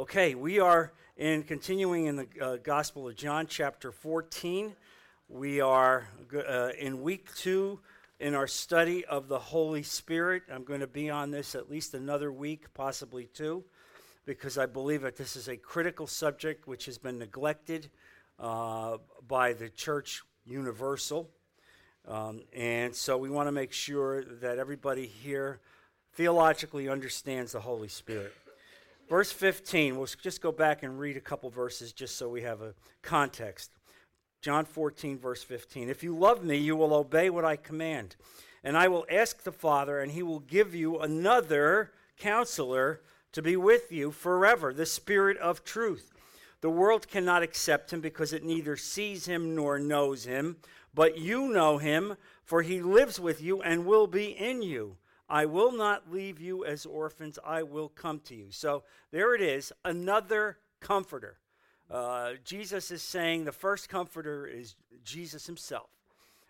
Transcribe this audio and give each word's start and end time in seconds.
Okay, 0.00 0.34
we 0.34 0.58
are 0.60 0.94
in 1.18 1.42
continuing 1.42 2.06
in 2.06 2.16
the 2.16 2.26
uh, 2.40 2.56
Gospel 2.56 3.06
of 3.06 3.16
John, 3.16 3.46
chapter 3.46 3.92
14. 3.92 4.74
We 5.28 5.60
are 5.60 6.08
uh, 6.34 6.70
in 6.78 7.02
week 7.02 7.28
two 7.34 7.80
in 8.18 8.34
our 8.34 8.46
study 8.46 9.04
of 9.04 9.28
the 9.28 9.38
Holy 9.38 9.82
Spirit. 9.82 10.44
I'm 10.50 10.64
going 10.64 10.80
to 10.80 10.86
be 10.86 11.10
on 11.10 11.30
this 11.30 11.54
at 11.54 11.70
least 11.70 11.92
another 11.92 12.32
week, 12.32 12.72
possibly 12.72 13.26
two, 13.26 13.62
because 14.24 14.56
I 14.56 14.64
believe 14.64 15.02
that 15.02 15.18
this 15.18 15.36
is 15.36 15.48
a 15.48 15.58
critical 15.58 16.06
subject 16.06 16.66
which 16.66 16.86
has 16.86 16.96
been 16.96 17.18
neglected 17.18 17.90
uh, 18.38 18.96
by 19.28 19.52
the 19.52 19.68
church 19.68 20.22
universal. 20.46 21.28
Um, 22.08 22.40
and 22.56 22.96
so 22.96 23.18
we 23.18 23.28
want 23.28 23.48
to 23.48 23.52
make 23.52 23.74
sure 23.74 24.24
that 24.24 24.58
everybody 24.58 25.04
here 25.04 25.60
theologically 26.14 26.88
understands 26.88 27.52
the 27.52 27.60
Holy 27.60 27.88
Spirit. 27.88 28.32
Verse 29.10 29.32
15, 29.32 29.96
we'll 29.96 30.06
just 30.06 30.40
go 30.40 30.52
back 30.52 30.84
and 30.84 30.96
read 30.96 31.16
a 31.16 31.20
couple 31.20 31.50
verses 31.50 31.92
just 31.92 32.16
so 32.16 32.28
we 32.28 32.42
have 32.42 32.62
a 32.62 32.74
context. 33.02 33.72
John 34.40 34.64
14, 34.64 35.18
verse 35.18 35.42
15. 35.42 35.88
If 35.90 36.04
you 36.04 36.16
love 36.16 36.44
me, 36.44 36.56
you 36.56 36.76
will 36.76 36.94
obey 36.94 37.28
what 37.28 37.44
I 37.44 37.56
command. 37.56 38.14
And 38.62 38.76
I 38.76 38.86
will 38.86 39.04
ask 39.10 39.42
the 39.42 39.50
Father, 39.50 39.98
and 39.98 40.12
he 40.12 40.22
will 40.22 40.38
give 40.38 40.76
you 40.76 41.00
another 41.00 41.90
counselor 42.18 43.00
to 43.32 43.42
be 43.42 43.56
with 43.56 43.90
you 43.90 44.12
forever, 44.12 44.72
the 44.72 44.86
Spirit 44.86 45.38
of 45.38 45.64
truth. 45.64 46.12
The 46.60 46.70
world 46.70 47.08
cannot 47.08 47.42
accept 47.42 47.92
him 47.92 48.00
because 48.00 48.32
it 48.32 48.44
neither 48.44 48.76
sees 48.76 49.26
him 49.26 49.56
nor 49.56 49.80
knows 49.80 50.24
him, 50.24 50.58
but 50.94 51.18
you 51.18 51.48
know 51.48 51.78
him, 51.78 52.16
for 52.44 52.62
he 52.62 52.80
lives 52.80 53.18
with 53.18 53.42
you 53.42 53.60
and 53.60 53.86
will 53.86 54.06
be 54.06 54.26
in 54.26 54.62
you. 54.62 54.98
I 55.30 55.46
will 55.46 55.70
not 55.70 56.10
leave 56.12 56.40
you 56.40 56.64
as 56.64 56.84
orphans, 56.84 57.38
I 57.46 57.62
will 57.62 57.88
come 57.88 58.18
to 58.24 58.34
you. 58.34 58.48
So 58.50 58.82
there 59.12 59.32
it 59.34 59.40
is, 59.40 59.72
another 59.84 60.58
comforter. 60.80 61.38
Uh, 61.88 62.32
Jesus 62.44 62.90
is 62.90 63.00
saying 63.00 63.44
the 63.44 63.52
first 63.52 63.88
comforter 63.88 64.44
is 64.46 64.74
Jesus 65.04 65.46
himself. 65.46 65.88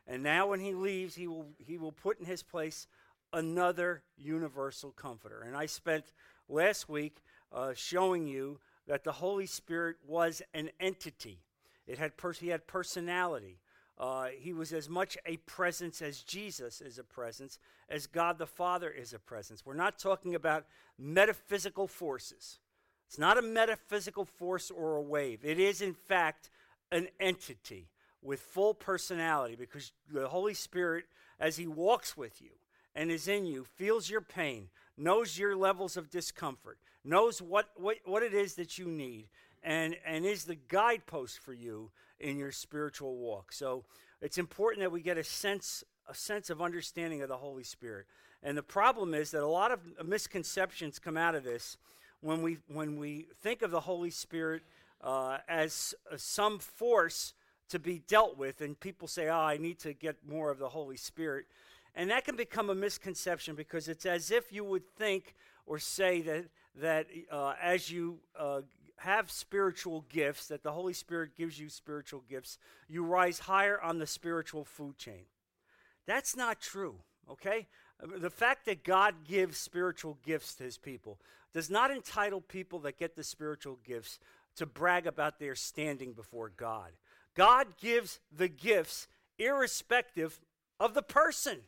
And 0.06 0.22
now 0.22 0.48
when 0.48 0.60
he 0.60 0.72
leaves, 0.72 1.14
he 1.14 1.28
will, 1.28 1.46
he 1.58 1.76
will 1.76 1.92
put 1.92 2.18
in 2.18 2.24
his 2.24 2.42
place 2.42 2.86
another 3.34 4.02
universal 4.16 4.92
comforter. 4.92 5.42
And 5.46 5.54
I 5.54 5.66
spent 5.66 6.12
last 6.48 6.88
week 6.88 7.18
uh, 7.52 7.72
showing 7.74 8.26
you 8.26 8.60
that 8.86 9.04
the 9.04 9.12
Holy 9.12 9.46
Spirit 9.46 9.96
was 10.06 10.40
an 10.54 10.70
entity. 10.80 11.38
It 11.86 11.98
had 11.98 12.16
pers- 12.16 12.38
he 12.38 12.48
had 12.48 12.66
personality. 12.66 13.58
Uh, 14.00 14.28
he 14.38 14.54
was 14.54 14.72
as 14.72 14.88
much 14.88 15.18
a 15.26 15.36
presence 15.38 16.00
as 16.00 16.22
Jesus 16.22 16.80
is 16.80 16.98
a 16.98 17.04
presence, 17.04 17.58
as 17.90 18.06
God 18.06 18.38
the 18.38 18.46
Father 18.46 18.88
is 18.88 19.12
a 19.12 19.18
presence. 19.18 19.66
We're 19.66 19.74
not 19.74 19.98
talking 19.98 20.34
about 20.34 20.64
metaphysical 20.98 21.86
forces. 21.86 22.60
It's 23.06 23.18
not 23.18 23.36
a 23.36 23.42
metaphysical 23.42 24.24
force 24.24 24.70
or 24.70 24.96
a 24.96 25.02
wave. 25.02 25.40
It 25.44 25.58
is, 25.58 25.82
in 25.82 25.92
fact, 25.92 26.48
an 26.90 27.08
entity 27.20 27.90
with 28.22 28.40
full 28.40 28.72
personality 28.72 29.54
because 29.54 29.92
the 30.10 30.28
Holy 30.28 30.54
Spirit, 30.54 31.04
as 31.38 31.58
He 31.58 31.66
walks 31.66 32.16
with 32.16 32.40
you 32.40 32.52
and 32.94 33.10
is 33.10 33.28
in 33.28 33.44
you, 33.44 33.64
feels 33.64 34.08
your 34.08 34.22
pain, 34.22 34.68
knows 34.96 35.38
your 35.38 35.54
levels 35.54 35.98
of 35.98 36.08
discomfort, 36.08 36.78
knows 37.04 37.42
what, 37.42 37.68
what, 37.76 37.98
what 38.06 38.22
it 38.22 38.32
is 38.32 38.54
that 38.54 38.78
you 38.78 38.86
need, 38.86 39.28
and, 39.62 39.96
and 40.04 40.24
is 40.24 40.44
the 40.44 40.56
guidepost 40.68 41.38
for 41.40 41.52
you 41.52 41.90
in 42.18 42.38
your 42.38 42.52
spiritual 42.52 43.16
walk. 43.16 43.52
So 43.52 43.84
it's 44.20 44.38
important 44.38 44.82
that 44.82 44.92
we 44.92 45.02
get 45.02 45.18
a 45.18 45.24
sense, 45.24 45.84
a 46.08 46.14
sense 46.14 46.50
of 46.50 46.60
understanding 46.60 47.22
of 47.22 47.28
the 47.28 47.36
Holy 47.36 47.64
Spirit. 47.64 48.06
And 48.42 48.56
the 48.56 48.62
problem 48.62 49.14
is 49.14 49.30
that 49.32 49.42
a 49.42 49.46
lot 49.46 49.70
of 49.70 49.80
misconceptions 50.06 50.98
come 50.98 51.16
out 51.16 51.34
of 51.34 51.44
this 51.44 51.76
when 52.20 52.42
we, 52.42 52.58
when 52.68 52.98
we 52.98 53.26
think 53.42 53.62
of 53.62 53.70
the 53.70 53.80
Holy 53.80 54.10
Spirit 54.10 54.62
uh, 55.02 55.38
as 55.48 55.94
some 56.16 56.58
force 56.58 57.34
to 57.70 57.78
be 57.78 58.02
dealt 58.08 58.36
with, 58.36 58.60
and 58.60 58.78
people 58.78 59.08
say, 59.08 59.28
oh, 59.28 59.38
I 59.38 59.56
need 59.56 59.78
to 59.80 59.92
get 59.92 60.16
more 60.28 60.50
of 60.50 60.58
the 60.58 60.68
Holy 60.68 60.96
Spirit. 60.96 61.46
And 61.94 62.10
that 62.10 62.24
can 62.24 62.36
become 62.36 62.70
a 62.70 62.74
misconception 62.74 63.54
because 63.54 63.88
it's 63.88 64.06
as 64.06 64.30
if 64.30 64.52
you 64.52 64.64
would 64.64 64.86
think 64.96 65.34
or 65.66 65.78
say 65.78 66.20
that, 66.22 66.46
that 66.80 67.06
uh, 67.30 67.54
as 67.62 67.90
you 67.90 68.18
uh, 68.38 68.60
have 69.00 69.30
spiritual 69.30 70.04
gifts, 70.10 70.48
that 70.48 70.62
the 70.62 70.72
Holy 70.72 70.92
Spirit 70.92 71.30
gives 71.34 71.58
you 71.58 71.70
spiritual 71.70 72.22
gifts, 72.28 72.58
you 72.86 73.02
rise 73.02 73.38
higher 73.38 73.80
on 73.80 73.98
the 73.98 74.06
spiritual 74.06 74.64
food 74.64 74.98
chain. 74.98 75.24
That's 76.06 76.36
not 76.36 76.60
true, 76.60 76.96
okay? 77.30 77.66
The 78.02 78.30
fact 78.30 78.66
that 78.66 78.84
God 78.84 79.24
gives 79.26 79.56
spiritual 79.56 80.18
gifts 80.22 80.54
to 80.56 80.64
his 80.64 80.76
people 80.76 81.18
does 81.54 81.70
not 81.70 81.90
entitle 81.90 82.42
people 82.42 82.78
that 82.80 82.98
get 82.98 83.16
the 83.16 83.24
spiritual 83.24 83.78
gifts 83.86 84.18
to 84.56 84.66
brag 84.66 85.06
about 85.06 85.38
their 85.38 85.54
standing 85.54 86.12
before 86.12 86.52
God. 86.54 86.90
God 87.34 87.78
gives 87.80 88.20
the 88.30 88.48
gifts 88.48 89.08
irrespective 89.38 90.40
of 90.78 90.92
the 90.92 91.02
person. 91.02 91.60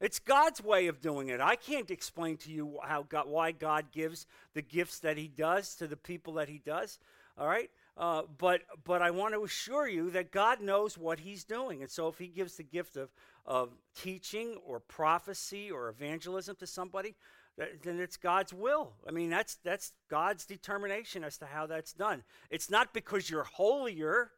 It's 0.00 0.18
God's 0.18 0.62
way 0.62 0.86
of 0.88 1.00
doing 1.00 1.28
it. 1.28 1.40
I 1.40 1.56
can't 1.56 1.90
explain 1.90 2.36
to 2.38 2.50
you 2.50 2.78
how 2.84 3.04
God, 3.04 3.28
why 3.28 3.52
God 3.52 3.86
gives 3.92 4.26
the 4.52 4.62
gifts 4.62 4.98
that 5.00 5.16
He 5.16 5.28
does 5.28 5.74
to 5.76 5.86
the 5.86 5.96
people 5.96 6.34
that 6.34 6.48
He 6.48 6.60
does. 6.64 6.98
All 7.36 7.48
right, 7.48 7.70
uh, 7.96 8.22
but 8.38 8.62
but 8.84 9.02
I 9.02 9.10
want 9.10 9.34
to 9.34 9.42
assure 9.42 9.88
you 9.88 10.10
that 10.10 10.30
God 10.30 10.60
knows 10.60 10.96
what 10.96 11.20
He's 11.20 11.42
doing, 11.42 11.82
and 11.82 11.90
so 11.90 12.06
if 12.06 12.18
He 12.18 12.28
gives 12.28 12.56
the 12.56 12.62
gift 12.62 12.96
of 12.96 13.10
of 13.44 13.70
teaching 13.96 14.56
or 14.64 14.78
prophecy 14.78 15.70
or 15.70 15.88
evangelism 15.88 16.56
to 16.56 16.66
somebody, 16.66 17.16
then 17.56 18.00
it's 18.00 18.16
God's 18.16 18.52
will. 18.52 18.92
I 19.06 19.10
mean, 19.10 19.30
that's 19.30 19.56
that's 19.64 19.92
God's 20.08 20.44
determination 20.44 21.24
as 21.24 21.38
to 21.38 21.46
how 21.46 21.66
that's 21.66 21.92
done. 21.92 22.22
It's 22.50 22.70
not 22.70 22.94
because 22.94 23.28
you're 23.28 23.44
holier. 23.44 24.30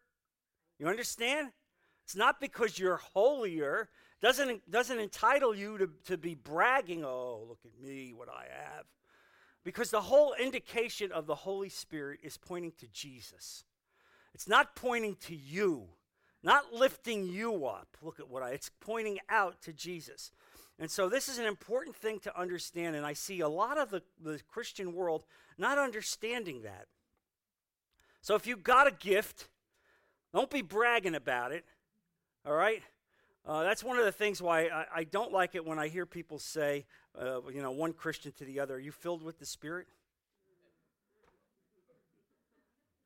You 0.79 0.89
understand? 0.89 1.53
It's 2.05 2.17
not 2.17 2.41
because 2.41 2.79
you're 2.79 3.01
holier 3.15 3.89
doesn't, 4.21 4.71
doesn't 4.71 4.99
entitle 4.99 5.55
you 5.55 5.79
to, 5.79 5.91
to 6.07 6.17
be 6.17 6.35
bragging, 6.35 7.05
oh, 7.05 7.45
look 7.49 7.59
at 7.65 7.83
me, 7.83 8.13
what 8.15 8.29
I 8.29 8.47
have. 8.51 8.85
Because 9.65 9.91
the 9.91 10.01
whole 10.01 10.35
indication 10.41 11.13
of 11.13 11.27
the 11.27 11.35
Holy 11.35 11.69
Spirit 11.69 12.21
is 12.23 12.37
pointing 12.37 12.73
to 12.79 12.87
Jesus. 12.89 13.65
It's 14.33 14.49
not 14.49 14.77
pointing 14.77 15.17
to 15.27 15.35
you, 15.35 15.89
not 16.43 16.73
lifting 16.73 17.27
you 17.27 17.67
up. 17.67 17.97
Look 18.01 18.21
at 18.21 18.29
what 18.29 18.43
I, 18.43 18.51
it's 18.51 18.71
pointing 18.81 19.19
out 19.29 19.61
to 19.63 19.73
Jesus. 19.73 20.31
And 20.79 20.91
so 20.91 21.09
this 21.09 21.29
is 21.29 21.39
an 21.39 21.47
important 21.47 21.97
thing 21.97 22.21
to 22.21 22.39
understand, 22.39 22.97
and 22.97 23.07
I 23.07 23.15
see 23.15 23.41
a 23.41 23.49
lot 23.49 23.79
of 23.79 23.91
the, 23.91 24.03
the 24.23 24.41
Christian 24.49 24.95
world 24.95 25.25
not 25.57 25.79
understanding 25.79 26.63
that. 26.63 26.87
So 28.21 28.35
if 28.35 28.47
you've 28.47 28.63
got 28.63 28.87
a 28.87 28.91
gift, 28.91 29.49
don't 30.35 30.51
be 30.51 30.63
bragging 30.63 31.15
about 31.15 31.53
it, 31.53 31.65
all 32.45 32.55
right? 32.55 32.83
Uh, 33.47 33.63
that's 33.63 33.85
one 33.85 33.97
of 33.97 34.05
the 34.05 34.13
things 34.13 34.43
why 34.43 34.63
I, 34.63 34.87
I, 34.97 35.05
don't 35.05 35.31
like 35.31 35.55
it 35.55 35.65
when 35.65 35.79
I 35.79 35.87
hear 35.87 36.05
people 36.05 36.41
say, 36.41 36.85
uh, 37.17 37.41
you 37.53 37.63
know, 37.63 37.71
one 37.71 37.93
Christian 37.93 38.33
to 38.39 38.45
the 38.45 38.59
other, 38.59 38.75
Are 38.75 38.81
you 38.81 38.91
filled 38.91 39.23
with 39.23 39.39
the 39.39 39.47
Spirit? 39.47 39.87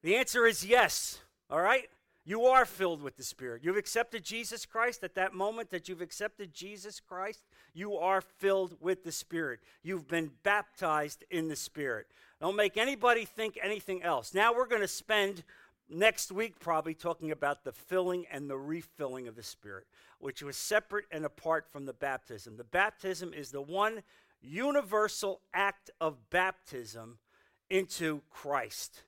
The 0.03 0.17
answer 0.17 0.47
is 0.47 0.65
yes, 0.65 1.19
all 1.51 1.61
right? 1.61 1.91
You 2.25 2.45
are 2.45 2.65
filled 2.65 3.03
with 3.03 3.17
the 3.17 3.23
Spirit. 3.23 3.63
You've 3.65 3.77
accepted 3.77 4.25
Jesus 4.25 4.65
Christ. 4.65 5.05
At 5.05 5.15
that 5.15 5.35
moment 5.35 5.71
that 5.71 5.89
you've 5.89 6.01
accepted 6.01 6.55
Jesus 6.55 7.01
Christ, 7.01 7.45
you 7.75 7.97
are 7.97 8.21
filled 8.21 8.77
with 8.81 9.05
the 9.05 9.13
Spirit. 9.13 9.61
You've 9.83 10.09
been 10.09 10.31
baptized 10.43 11.25
in 11.31 11.49
the 11.49 11.57
Spirit. 11.57 12.07
Don't 12.41 12.57
make 12.57 12.77
anybody 12.77 13.25
think 13.27 13.59
anything 13.63 14.03
else. 14.03 14.33
Now 14.33 14.55
we're 14.55 14.67
going 14.67 14.81
to 14.81 14.89
spend 14.89 15.45
next 15.91 16.33
week 16.33 16.59
probably 16.61 16.95
talking 16.95 17.31
about 17.31 17.65
the 17.65 17.73
filling 17.73 18.25
and 18.31 18.49
the 18.49 18.57
refilling 18.57 19.29
of 19.29 19.35
the 19.37 19.43
Spirit, 19.43 19.87
which 20.19 20.43
was 20.43 20.57
separate 20.57 21.07
and 21.11 21.25
apart 21.25 21.67
from 21.69 21.87
the 21.87 21.93
baptism. 21.93 22.57
The 22.57 22.65
baptism 22.65 23.35
is 23.35 23.51
the 23.51 23.63
one 23.63 24.03
universal 24.41 25.41
act 25.53 25.91
of 26.01 26.31
baptism 26.31 27.19
into 27.69 28.23
Christ, 28.31 29.03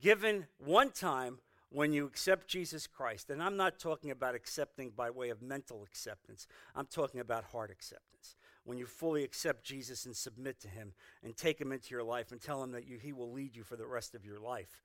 given 0.00 0.46
one 0.58 0.90
time 0.90 1.38
when 1.70 1.92
you 1.92 2.06
accept 2.06 2.48
Jesus 2.48 2.86
Christ. 2.86 3.30
And 3.30 3.42
I'm 3.42 3.56
not 3.56 3.78
talking 3.78 4.10
about 4.10 4.34
accepting 4.34 4.90
by 4.90 5.10
way 5.10 5.30
of 5.30 5.42
mental 5.42 5.82
acceptance, 5.82 6.46
I'm 6.74 6.86
talking 6.86 7.20
about 7.20 7.44
heart 7.44 7.70
acceptance. 7.70 8.36
When 8.64 8.76
you 8.76 8.84
fully 8.84 9.24
accept 9.24 9.64
Jesus 9.64 10.04
and 10.04 10.14
submit 10.14 10.60
to 10.60 10.68
Him 10.68 10.92
and 11.22 11.34
take 11.34 11.58
Him 11.58 11.72
into 11.72 11.94
your 11.94 12.02
life 12.02 12.32
and 12.32 12.40
tell 12.40 12.62
Him 12.62 12.72
that 12.72 12.86
you, 12.86 12.98
He 12.98 13.14
will 13.14 13.32
lead 13.32 13.56
you 13.56 13.62
for 13.62 13.76
the 13.76 13.86
rest 13.86 14.14
of 14.14 14.26
your 14.26 14.38
life. 14.38 14.82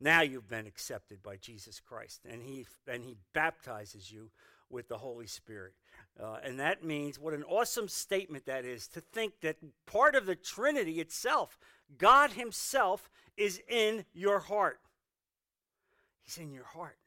Now 0.00 0.22
you've 0.22 0.48
been 0.48 0.66
accepted 0.66 1.22
by 1.22 1.36
Jesus 1.36 1.80
Christ, 1.80 2.22
and 2.28 2.42
He, 2.42 2.66
and 2.86 3.04
he 3.04 3.16
baptizes 3.32 4.10
you 4.10 4.30
with 4.70 4.88
the 4.88 4.98
Holy 4.98 5.26
Spirit. 5.26 5.74
Uh, 6.20 6.38
and 6.42 6.58
that 6.60 6.84
means 6.84 7.18
what 7.18 7.34
an 7.34 7.44
awesome 7.44 7.88
statement 7.88 8.46
that 8.46 8.64
is 8.64 8.88
to 8.88 9.00
think 9.00 9.40
that 9.40 9.56
part 9.86 10.14
of 10.14 10.26
the 10.26 10.34
Trinity 10.36 11.00
itself, 11.00 11.58
God 11.98 12.32
Himself, 12.32 13.10
is 13.36 13.60
in 13.68 14.04
your 14.12 14.40
heart. 14.40 14.80
He's 16.22 16.38
in 16.38 16.52
your 16.52 16.64
heart. 16.64 16.98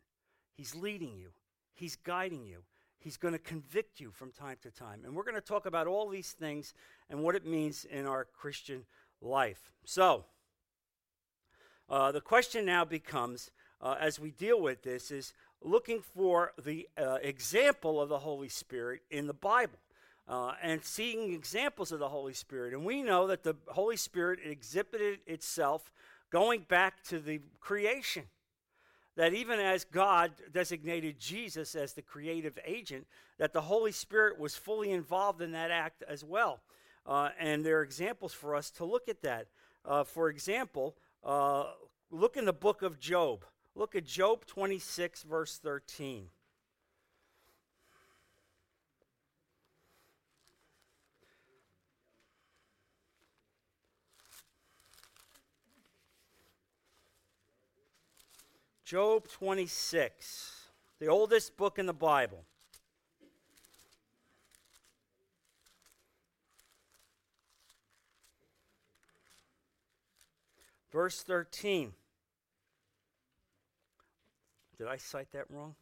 He's 0.55 0.75
leading 0.75 1.17
you, 1.17 1.29
He's 1.73 1.95
guiding 1.95 2.45
you. 2.45 2.63
He's 2.99 3.17
going 3.17 3.33
to 3.33 3.39
convict 3.39 3.99
you 3.99 4.11
from 4.11 4.31
time 4.31 4.57
to 4.63 4.71
time. 4.71 5.01
And 5.05 5.15
we're 5.15 5.23
going 5.23 5.35
to 5.35 5.41
talk 5.41 5.67
about 5.67 5.85
all 5.85 6.09
these 6.09 6.31
things 6.31 6.73
and 7.09 7.21
what 7.21 7.35
it 7.35 7.45
means 7.45 7.85
in 7.85 8.07
our 8.07 8.25
Christian 8.25 8.85
life. 9.21 9.71
So, 9.85 10.25
Uh, 11.89 12.11
the 12.11 12.21
question 12.21 12.65
now 12.65 12.83
becomes, 12.83 13.51
uh, 13.81 13.95
as 13.99 14.19
we 14.19 14.31
deal 14.31 14.61
with 14.61 14.83
this, 14.83 15.11
is 15.11 15.33
looking 15.61 16.01
for 16.01 16.53
the 16.63 16.87
uh, 16.97 17.17
example 17.21 18.01
of 18.01 18.09
the 18.09 18.19
Holy 18.19 18.49
Spirit 18.49 19.01
in 19.09 19.27
the 19.27 19.33
Bible. 19.33 19.79
Uh, 20.27 20.51
and 20.61 20.83
seeing 20.83 21.31
examples 21.31 21.93
of 21.93 21.99
the 21.99 22.09
Holy 22.09 22.33
Spirit. 22.33 22.73
And 22.73 22.83
we 22.83 23.01
know 23.01 23.27
that 23.27 23.43
the 23.43 23.55
Holy 23.67 23.95
Spirit 23.95 24.39
exhibited 24.43 25.19
itself 25.25 25.89
going 26.29 26.65
back 26.67 27.01
to 27.03 27.19
the 27.19 27.39
creation. 27.61 28.23
That 29.15 29.33
even 29.33 29.57
as 29.57 29.85
God 29.85 30.33
designated 30.51 31.17
Jesus 31.17 31.75
as 31.75 31.93
the 31.93 32.01
creative 32.01 32.59
agent, 32.65 33.07
that 33.37 33.53
the 33.53 33.61
Holy 33.61 33.93
Spirit 33.93 34.37
was 34.37 34.53
fully 34.53 34.91
involved 34.91 35.41
in 35.41 35.53
that 35.53 35.71
act 35.71 36.03
as 36.09 36.25
well. 36.25 36.59
Uh, 37.05 37.29
and 37.39 37.65
there 37.65 37.79
are 37.79 37.83
examples 37.83 38.33
for 38.33 38.53
us 38.53 38.69
to 38.71 38.83
look 38.83 39.07
at 39.07 39.21
that. 39.21 39.47
Uh, 39.85 40.03
for 40.03 40.29
example, 40.29 40.97
uh, 41.27 41.65
look 42.09 42.37
in 42.37 42.45
the 42.45 42.53
book 42.53 42.81
of 42.81 42.99
Job. 42.99 43.43
Look 43.75 43.95
at 43.95 44.05
Job 44.05 44.45
26, 44.45 45.23
verse 45.23 45.59
13. 45.61 46.29
Job 58.85 59.27
26, 59.27 60.69
the 60.99 61.07
oldest 61.07 61.57
book 61.57 61.77
in 61.77 61.87
the 61.87 61.93
Bible. 61.93 62.45
Verse 70.91 71.21
13. 71.21 71.93
Did 74.77 74.87
I 74.87 74.97
cite 74.97 75.31
that 75.33 75.45
wrong? 75.49 75.75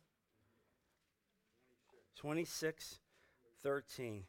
26, 2.18 3.00
13. 3.62 4.24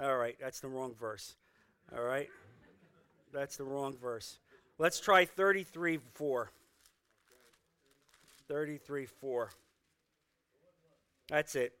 All 0.00 0.16
right, 0.16 0.36
that's 0.40 0.60
the 0.60 0.68
wrong 0.68 0.94
verse. 0.98 1.36
All 1.96 2.02
right, 2.02 2.28
that's 3.32 3.56
the 3.56 3.64
wrong 3.64 3.96
verse. 4.00 4.38
Let's 4.78 5.00
try 5.00 5.24
33, 5.24 5.98
4. 6.14 6.50
33 8.48 9.06
4. 9.06 9.50
That's 11.28 11.54
it. 11.54 11.74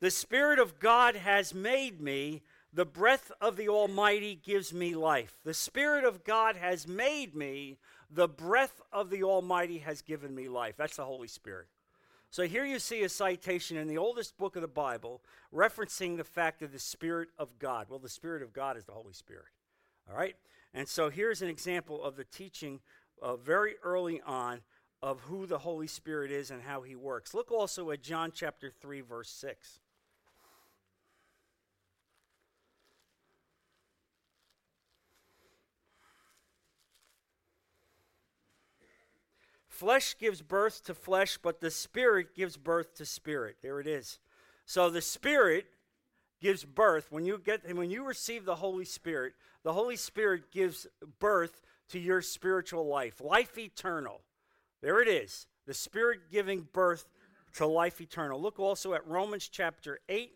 The 0.00 0.10
Spirit 0.10 0.58
of 0.58 0.78
God 0.78 1.14
has 1.16 1.54
made 1.54 2.00
me. 2.00 2.42
The 2.78 2.86
breath 2.86 3.32
of 3.40 3.56
the 3.56 3.68
Almighty 3.68 4.36
gives 4.36 4.72
me 4.72 4.94
life. 4.94 5.40
The 5.42 5.52
Spirit 5.52 6.04
of 6.04 6.22
God 6.22 6.54
has 6.54 6.86
made 6.86 7.34
me. 7.34 7.76
The 8.08 8.28
breath 8.28 8.80
of 8.92 9.10
the 9.10 9.24
Almighty 9.24 9.78
has 9.78 10.00
given 10.00 10.32
me 10.32 10.46
life. 10.46 10.76
That's 10.76 10.94
the 10.94 11.04
Holy 11.04 11.26
Spirit. 11.26 11.66
So 12.30 12.44
here 12.44 12.64
you 12.64 12.78
see 12.78 13.02
a 13.02 13.08
citation 13.08 13.76
in 13.76 13.88
the 13.88 13.98
oldest 13.98 14.38
book 14.38 14.54
of 14.54 14.62
the 14.62 14.68
Bible 14.68 15.22
referencing 15.52 16.16
the 16.16 16.22
fact 16.22 16.62
of 16.62 16.70
the 16.70 16.78
Spirit 16.78 17.30
of 17.36 17.58
God. 17.58 17.86
Well, 17.88 17.98
the 17.98 18.08
Spirit 18.08 18.44
of 18.44 18.52
God 18.52 18.76
is 18.76 18.84
the 18.84 18.92
Holy 18.92 19.12
Spirit. 19.12 19.46
All 20.08 20.16
right? 20.16 20.36
And 20.72 20.86
so 20.86 21.10
here's 21.10 21.42
an 21.42 21.48
example 21.48 22.04
of 22.04 22.14
the 22.14 22.26
teaching 22.26 22.78
uh, 23.20 23.34
very 23.34 23.74
early 23.82 24.20
on 24.24 24.60
of 25.02 25.18
who 25.22 25.46
the 25.46 25.58
Holy 25.58 25.88
Spirit 25.88 26.30
is 26.30 26.52
and 26.52 26.62
how 26.62 26.82
he 26.82 26.94
works. 26.94 27.34
Look 27.34 27.50
also 27.50 27.90
at 27.90 28.04
John 28.04 28.30
chapter 28.32 28.70
3, 28.70 29.00
verse 29.00 29.30
6. 29.30 29.80
Flesh 39.78 40.16
gives 40.18 40.42
birth 40.42 40.82
to 40.86 40.92
flesh, 40.92 41.38
but 41.40 41.60
the 41.60 41.70
Spirit 41.70 42.34
gives 42.34 42.56
birth 42.56 42.96
to 42.96 43.06
spirit. 43.06 43.58
There 43.62 43.78
it 43.78 43.86
is. 43.86 44.18
So 44.66 44.90
the 44.90 45.00
Spirit 45.00 45.66
gives 46.40 46.64
birth 46.64 47.12
when 47.12 47.24
you 47.24 47.38
get 47.38 47.60
when 47.76 47.88
you 47.88 48.04
receive 48.04 48.44
the 48.44 48.56
Holy 48.56 48.84
Spirit, 48.84 49.34
the 49.62 49.72
Holy 49.72 49.94
Spirit 49.94 50.50
gives 50.50 50.88
birth 51.20 51.62
to 51.90 52.00
your 52.00 52.22
spiritual 52.22 52.88
life, 52.88 53.20
life 53.20 53.56
eternal. 53.56 54.22
There 54.82 55.00
it 55.00 55.06
is 55.06 55.46
the 55.64 55.74
Spirit 55.74 56.22
giving 56.28 56.66
birth 56.72 57.06
to 57.54 57.64
life 57.64 58.00
eternal. 58.00 58.42
Look 58.42 58.58
also 58.58 58.94
at 58.94 59.06
Romans 59.06 59.48
chapter 59.48 60.00
8, 60.08 60.32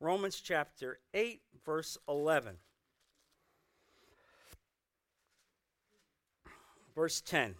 Romans 0.00 0.38
chapter 0.38 0.98
8, 1.14 1.40
verse 1.64 1.96
11. 2.06 2.56
Verse 6.94 7.22
10. 7.22 7.54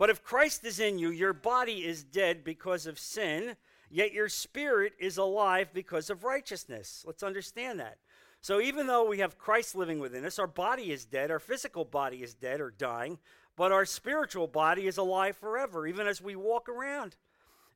But 0.00 0.08
if 0.08 0.22
Christ 0.22 0.64
is 0.64 0.80
in 0.80 0.98
you, 0.98 1.10
your 1.10 1.34
body 1.34 1.84
is 1.84 2.02
dead 2.02 2.42
because 2.42 2.86
of 2.86 2.98
sin, 2.98 3.56
yet 3.90 4.14
your 4.14 4.30
spirit 4.30 4.94
is 4.98 5.18
alive 5.18 5.74
because 5.74 6.08
of 6.08 6.24
righteousness. 6.24 7.04
Let's 7.06 7.22
understand 7.22 7.80
that. 7.80 7.98
So 8.40 8.62
even 8.62 8.86
though 8.86 9.06
we 9.06 9.18
have 9.18 9.36
Christ 9.36 9.74
living 9.74 10.00
within 10.00 10.24
us, 10.24 10.38
our 10.38 10.46
body 10.46 10.90
is 10.90 11.04
dead, 11.04 11.30
our 11.30 11.38
physical 11.38 11.84
body 11.84 12.22
is 12.22 12.32
dead 12.32 12.62
or 12.62 12.70
dying, 12.70 13.18
but 13.56 13.72
our 13.72 13.84
spiritual 13.84 14.46
body 14.46 14.86
is 14.86 14.96
alive 14.96 15.36
forever, 15.36 15.86
even 15.86 16.06
as 16.06 16.22
we 16.22 16.34
walk 16.34 16.70
around 16.70 17.16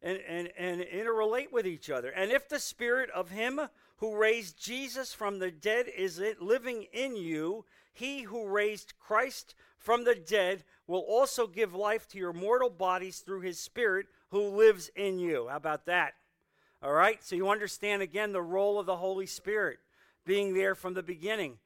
and, 0.01 0.19
and, 0.27 0.49
and 0.57 0.81
interrelate 0.81 1.53
with 1.53 1.67
each 1.67 1.91
other. 1.91 2.09
And 2.09 2.31
if 2.31 2.49
the 2.49 2.59
spirit 2.59 3.11
of 3.11 3.33
him 3.33 3.61
who 3.99 4.17
raised 4.17 4.59
Jesus 4.59 5.13
from 5.13 5.41
the 5.41 5.51
dead 5.51 5.89
is 5.95 6.23
living 6.41 6.87
in 6.91 7.17
you, 7.17 7.67
he 7.93 8.23
who 8.23 8.49
raised 8.49 8.95
Christ 8.99 9.55
from 9.77 10.05
the 10.05 10.15
dead 10.15 10.65
will 10.87 11.01
also 11.01 11.47
give 11.47 11.75
life 11.75 12.07
to 12.09 12.19
your 12.19 12.33
mortal 12.33 12.71
bodies 12.71 13.21
through 13.21 13.41
his 13.41 13.59
spirit 13.59 14.07
who 14.31 14.49
lives 14.49 14.91
in 14.95 15.19
you. 15.19 15.49
How 15.49 15.57
about 15.57 15.87
that? 15.87 16.15
All 16.83 16.93
right, 16.93 17.23
so 17.25 17.35
you 17.35 17.49
understand 17.49 18.03
again 18.03 18.33
the 18.33 18.43
role 18.43 18.79
of 18.79 18.87
the 18.87 18.97
Holy 18.97 19.27
Spirit 19.27 19.79
being 20.27 20.55
there 20.55 20.75
from 20.75 20.95
the 20.95 21.03
beginning, 21.03 21.59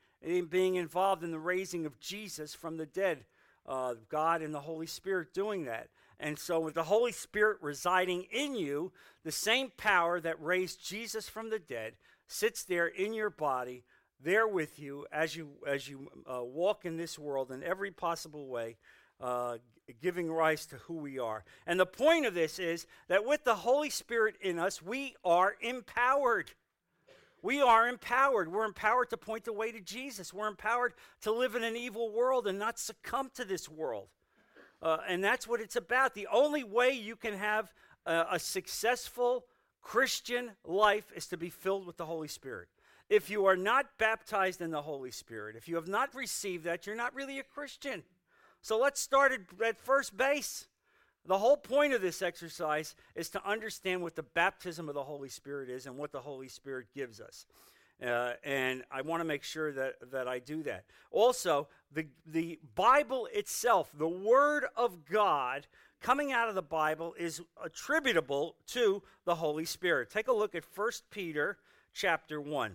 being 0.48 0.76
involved 0.76 1.24
in 1.24 1.32
the 1.32 1.38
raising 1.38 1.86
of 1.86 1.98
Jesus 1.98 2.54
from 2.54 2.76
the 2.76 2.86
dead 2.86 3.24
uh, 3.66 3.94
God 4.08 4.42
and 4.42 4.54
the 4.54 4.60
Holy 4.60 4.86
Spirit 4.86 5.34
doing 5.34 5.64
that. 5.66 5.88
And 6.20 6.38
so, 6.38 6.58
with 6.58 6.74
the 6.74 6.84
Holy 6.84 7.12
Spirit 7.12 7.58
residing 7.60 8.26
in 8.32 8.56
you, 8.56 8.92
the 9.24 9.30
same 9.30 9.70
power 9.76 10.20
that 10.20 10.42
raised 10.42 10.84
Jesus 10.84 11.28
from 11.28 11.50
the 11.50 11.60
dead 11.60 11.94
sits 12.26 12.64
there 12.64 12.88
in 12.88 13.14
your 13.14 13.30
body, 13.30 13.84
there 14.20 14.48
with 14.48 14.80
you 14.80 15.06
as 15.12 15.36
you 15.36 15.50
as 15.66 15.88
you 15.88 16.10
uh, 16.26 16.42
walk 16.42 16.84
in 16.84 16.96
this 16.96 17.18
world 17.18 17.52
in 17.52 17.62
every 17.62 17.92
possible 17.92 18.48
way, 18.48 18.76
uh, 19.20 19.58
giving 20.02 20.30
rise 20.30 20.66
to 20.66 20.76
who 20.76 20.94
we 20.94 21.18
are. 21.18 21.44
And 21.66 21.78
the 21.80 21.86
point 21.86 22.26
of 22.26 22.34
this 22.34 22.58
is 22.58 22.86
that 23.08 23.26
with 23.26 23.44
the 23.44 23.54
Holy 23.54 23.90
Spirit 23.90 24.36
in 24.40 24.58
us, 24.58 24.82
we 24.82 25.14
are 25.24 25.56
empowered. 25.60 26.52
We 27.42 27.62
are 27.62 27.88
empowered. 27.88 28.52
We're 28.52 28.64
empowered 28.64 29.10
to 29.10 29.16
point 29.16 29.44
the 29.44 29.52
way 29.52 29.72
to 29.72 29.80
Jesus. 29.80 30.34
We're 30.34 30.48
empowered 30.48 30.94
to 31.22 31.32
live 31.32 31.54
in 31.54 31.62
an 31.62 31.76
evil 31.76 32.10
world 32.10 32.46
and 32.46 32.58
not 32.58 32.78
succumb 32.78 33.30
to 33.34 33.44
this 33.44 33.68
world. 33.68 34.08
Uh, 34.82 34.98
and 35.08 35.22
that's 35.22 35.48
what 35.48 35.60
it's 35.60 35.76
about. 35.76 36.14
The 36.14 36.28
only 36.32 36.64
way 36.64 36.92
you 36.92 37.16
can 37.16 37.34
have 37.34 37.72
a, 38.06 38.26
a 38.32 38.38
successful 38.38 39.44
Christian 39.82 40.50
life 40.64 41.10
is 41.14 41.26
to 41.28 41.36
be 41.36 41.50
filled 41.50 41.86
with 41.86 41.96
the 41.96 42.06
Holy 42.06 42.28
Spirit. 42.28 42.68
If 43.08 43.30
you 43.30 43.46
are 43.46 43.56
not 43.56 43.86
baptized 43.98 44.60
in 44.60 44.70
the 44.70 44.82
Holy 44.82 45.10
Spirit, 45.10 45.56
if 45.56 45.66
you 45.66 45.76
have 45.76 45.88
not 45.88 46.14
received 46.14 46.64
that, 46.64 46.86
you're 46.86 46.94
not 46.94 47.14
really 47.14 47.38
a 47.38 47.44
Christian. 47.44 48.02
So 48.68 48.78
let's 48.78 49.00
start 49.00 49.32
at, 49.32 49.66
at 49.66 49.78
first 49.78 50.14
base. 50.14 50.66
The 51.24 51.38
whole 51.38 51.56
point 51.56 51.94
of 51.94 52.02
this 52.02 52.20
exercise 52.20 52.94
is 53.14 53.30
to 53.30 53.42
understand 53.48 54.02
what 54.02 54.14
the 54.14 54.22
baptism 54.22 54.90
of 54.90 54.94
the 54.94 55.04
Holy 55.04 55.30
Spirit 55.30 55.70
is 55.70 55.86
and 55.86 55.96
what 55.96 56.12
the 56.12 56.20
Holy 56.20 56.48
Spirit 56.48 56.88
gives 56.94 57.18
us. 57.18 57.46
Uh, 58.06 58.34
and 58.44 58.84
I 58.90 59.00
want 59.00 59.22
to 59.22 59.24
make 59.24 59.42
sure 59.42 59.72
that, 59.72 60.10
that 60.10 60.28
I 60.28 60.38
do 60.38 60.62
that. 60.64 60.84
Also, 61.10 61.68
the, 61.94 62.08
the 62.26 62.58
Bible 62.74 63.26
itself, 63.32 63.90
the 63.96 64.06
Word 64.06 64.66
of 64.76 65.06
God 65.06 65.66
coming 66.02 66.30
out 66.32 66.50
of 66.50 66.54
the 66.54 66.60
Bible, 66.60 67.14
is 67.18 67.40
attributable 67.64 68.54
to 68.66 69.02
the 69.24 69.36
Holy 69.36 69.64
Spirit. 69.64 70.10
Take 70.10 70.28
a 70.28 70.32
look 70.34 70.54
at 70.54 70.64
1 70.76 70.90
Peter 71.10 71.56
chapter 71.94 72.38
1. 72.38 72.74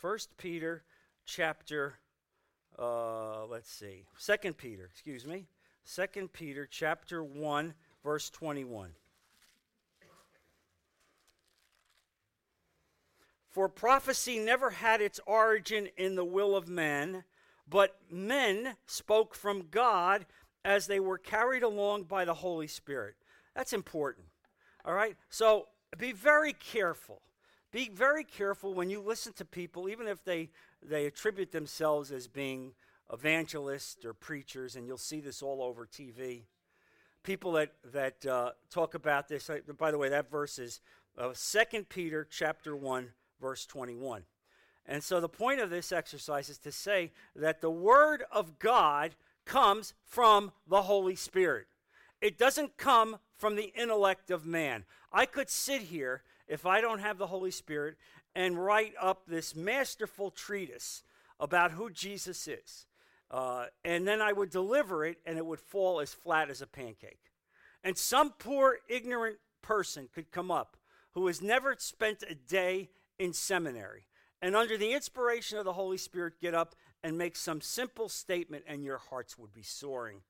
1 0.00 0.18
Peter 0.38 0.82
chapter, 1.26 1.98
uh, 2.78 3.44
let's 3.44 3.70
see, 3.70 4.06
Second 4.16 4.56
Peter, 4.56 4.88
excuse 4.90 5.26
me, 5.26 5.46
Second 5.84 6.32
Peter 6.32 6.66
chapter 6.70 7.22
1, 7.22 7.74
verse 8.02 8.30
21. 8.30 8.92
For 13.50 13.68
prophecy 13.68 14.38
never 14.38 14.70
had 14.70 15.02
its 15.02 15.20
origin 15.26 15.88
in 15.98 16.14
the 16.14 16.24
will 16.24 16.56
of 16.56 16.66
men, 16.66 17.24
but 17.68 17.98
men 18.10 18.76
spoke 18.86 19.34
from 19.34 19.66
God 19.70 20.24
as 20.64 20.86
they 20.86 21.00
were 21.00 21.18
carried 21.18 21.62
along 21.62 22.04
by 22.04 22.24
the 22.24 22.34
Holy 22.34 22.68
Spirit. 22.68 23.16
That's 23.54 23.74
important. 23.74 24.26
All 24.84 24.94
right? 24.94 25.16
So 25.28 25.68
be 25.98 26.12
very 26.12 26.54
careful 26.54 27.20
be 27.72 27.88
very 27.88 28.24
careful 28.24 28.74
when 28.74 28.90
you 28.90 29.00
listen 29.00 29.32
to 29.34 29.44
people, 29.44 29.88
even 29.88 30.06
if 30.06 30.24
they, 30.24 30.50
they 30.82 31.06
attribute 31.06 31.52
themselves 31.52 32.10
as 32.10 32.26
being 32.26 32.72
evangelists 33.12 34.04
or 34.04 34.12
preachers, 34.12 34.76
and 34.76 34.86
you'll 34.86 34.98
see 34.98 35.20
this 35.20 35.42
all 35.42 35.62
over 35.62 35.86
TV. 35.86 36.42
People 37.22 37.52
that, 37.52 37.72
that 37.92 38.26
uh, 38.26 38.50
talk 38.70 38.94
about 38.94 39.28
this, 39.28 39.50
uh, 39.50 39.58
by 39.78 39.90
the 39.90 39.98
way, 39.98 40.08
that 40.08 40.30
verse 40.30 40.58
is 40.58 40.80
uh, 41.18 41.32
2 41.34 41.84
Peter 41.84 42.26
chapter 42.28 42.74
1, 42.76 43.08
verse 43.40 43.66
21. 43.66 44.22
And 44.86 45.04
so 45.04 45.20
the 45.20 45.28
point 45.28 45.60
of 45.60 45.70
this 45.70 45.92
exercise 45.92 46.48
is 46.48 46.58
to 46.58 46.72
say 46.72 47.12
that 47.36 47.60
the 47.60 47.70
Word 47.70 48.24
of 48.32 48.58
God 48.58 49.14
comes 49.44 49.94
from 50.04 50.52
the 50.66 50.82
Holy 50.82 51.14
Spirit. 51.14 51.66
It 52.20 52.38
doesn't 52.38 52.76
come 52.76 53.18
from 53.36 53.56
the 53.56 53.72
intellect 53.74 54.30
of 54.30 54.44
man. 54.44 54.84
I 55.12 55.26
could 55.26 55.48
sit 55.48 55.82
here, 55.82 56.22
if 56.50 56.66
I 56.66 56.80
don't 56.80 56.98
have 56.98 57.16
the 57.16 57.28
Holy 57.28 57.50
Spirit, 57.50 57.96
and 58.34 58.62
write 58.62 58.92
up 59.00 59.22
this 59.26 59.56
masterful 59.56 60.30
treatise 60.30 61.02
about 61.38 61.72
who 61.72 61.90
Jesus 61.90 62.46
is. 62.46 62.86
Uh, 63.30 63.66
and 63.84 64.06
then 64.06 64.20
I 64.20 64.32
would 64.32 64.50
deliver 64.50 65.04
it, 65.04 65.18
and 65.24 65.38
it 65.38 65.46
would 65.46 65.60
fall 65.60 66.00
as 66.00 66.12
flat 66.12 66.50
as 66.50 66.60
a 66.60 66.66
pancake. 66.66 67.32
And 67.82 67.96
some 67.96 68.32
poor, 68.38 68.78
ignorant 68.88 69.38
person 69.62 70.08
could 70.12 70.30
come 70.30 70.50
up 70.50 70.76
who 71.12 71.26
has 71.26 71.40
never 71.40 71.74
spent 71.78 72.22
a 72.28 72.34
day 72.34 72.90
in 73.18 73.32
seminary 73.32 74.06
and 74.42 74.56
under 74.56 74.76
the 74.76 74.92
inspiration 74.92 75.58
of 75.58 75.64
the 75.64 75.72
Holy 75.72 75.98
Spirit 75.98 76.40
get 76.40 76.54
up 76.54 76.74
and 77.02 77.16
make 77.16 77.36
some 77.36 77.60
simple 77.60 78.08
statement, 78.08 78.64
and 78.66 78.84
your 78.84 78.98
hearts 78.98 79.38
would 79.38 79.52
be 79.52 79.62
soaring. 79.62 80.20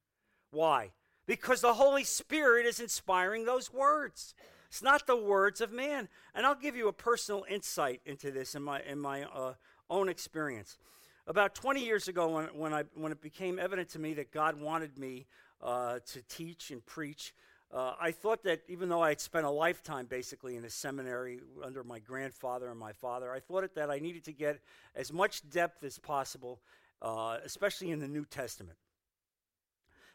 Why? 0.50 0.90
Because 1.26 1.60
the 1.60 1.74
Holy 1.74 2.04
Spirit 2.04 2.66
is 2.66 2.80
inspiring 2.80 3.44
those 3.44 3.72
words. 3.72 4.34
It's 4.70 4.82
not 4.82 5.06
the 5.06 5.16
words 5.16 5.60
of 5.60 5.72
man. 5.72 6.08
And 6.34 6.46
I'll 6.46 6.54
give 6.54 6.76
you 6.76 6.86
a 6.86 6.92
personal 6.92 7.44
insight 7.50 8.00
into 8.06 8.30
this 8.30 8.54
in 8.54 8.62
my, 8.62 8.80
in 8.82 9.00
my 9.00 9.24
uh, 9.24 9.54
own 9.90 10.08
experience. 10.08 10.78
About 11.26 11.54
20 11.54 11.84
years 11.84 12.06
ago, 12.06 12.28
when, 12.28 12.44
when, 12.46 12.72
I, 12.72 12.84
when 12.94 13.10
it 13.10 13.20
became 13.20 13.58
evident 13.58 13.88
to 13.90 13.98
me 13.98 14.14
that 14.14 14.30
God 14.30 14.60
wanted 14.60 14.96
me 14.96 15.26
uh, 15.60 15.98
to 16.06 16.22
teach 16.22 16.70
and 16.70 16.84
preach, 16.86 17.34
uh, 17.72 17.94
I 18.00 18.12
thought 18.12 18.44
that 18.44 18.62
even 18.68 18.88
though 18.88 19.02
I 19.02 19.10
had 19.10 19.20
spent 19.20 19.44
a 19.44 19.50
lifetime 19.50 20.06
basically 20.06 20.56
in 20.56 20.64
a 20.64 20.70
seminary 20.70 21.40
under 21.64 21.84
my 21.84 21.98
grandfather 21.98 22.68
and 22.68 22.78
my 22.78 22.92
father, 22.92 23.32
I 23.32 23.40
thought 23.40 23.74
that 23.74 23.90
I 23.90 23.98
needed 23.98 24.24
to 24.24 24.32
get 24.32 24.60
as 24.94 25.12
much 25.12 25.48
depth 25.50 25.84
as 25.84 25.98
possible, 25.98 26.60
uh, 27.02 27.38
especially 27.44 27.90
in 27.90 27.98
the 27.98 28.08
New 28.08 28.24
Testament. 28.24 28.76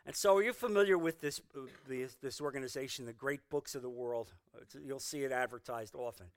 And 0.06 0.16
so, 0.16 0.38
are 0.38 0.44
you 0.44 0.54
familiar 0.54 0.98
with 0.98 1.20
this, 1.20 1.42
uh, 1.56 1.62
this, 2.22 2.40
organization, 2.40 3.06
the 3.06 3.14
Great 3.14 3.50
Books 3.50 3.74
of 3.74 3.82
the 3.82 3.90
World? 3.90 4.32
You'll 4.84 5.00
see 5.00 5.24
it 5.24 5.32
advertised 5.32 5.96
often. 5.96 6.28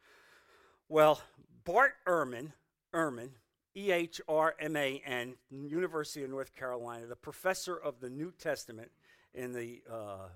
Well, 0.89 1.21
Bart 1.65 1.95
Ehrman, 2.07 2.53
Ehrman, 2.95 3.31
E 3.77 3.93
H 3.93 4.23
R 4.27 4.55
M 4.59 4.75
A 4.75 5.03
N, 5.05 5.35
University 5.51 6.25
of 6.25 6.31
North 6.31 6.55
Carolina, 6.55 7.07
the 7.07 7.17
professor 7.17 7.77
of 7.77 8.01
the 8.01 8.09
New 8.09 8.33
Testament 8.33 8.91
in 9.35 9.53
the 9.53 9.83
uh, 9.91 10.29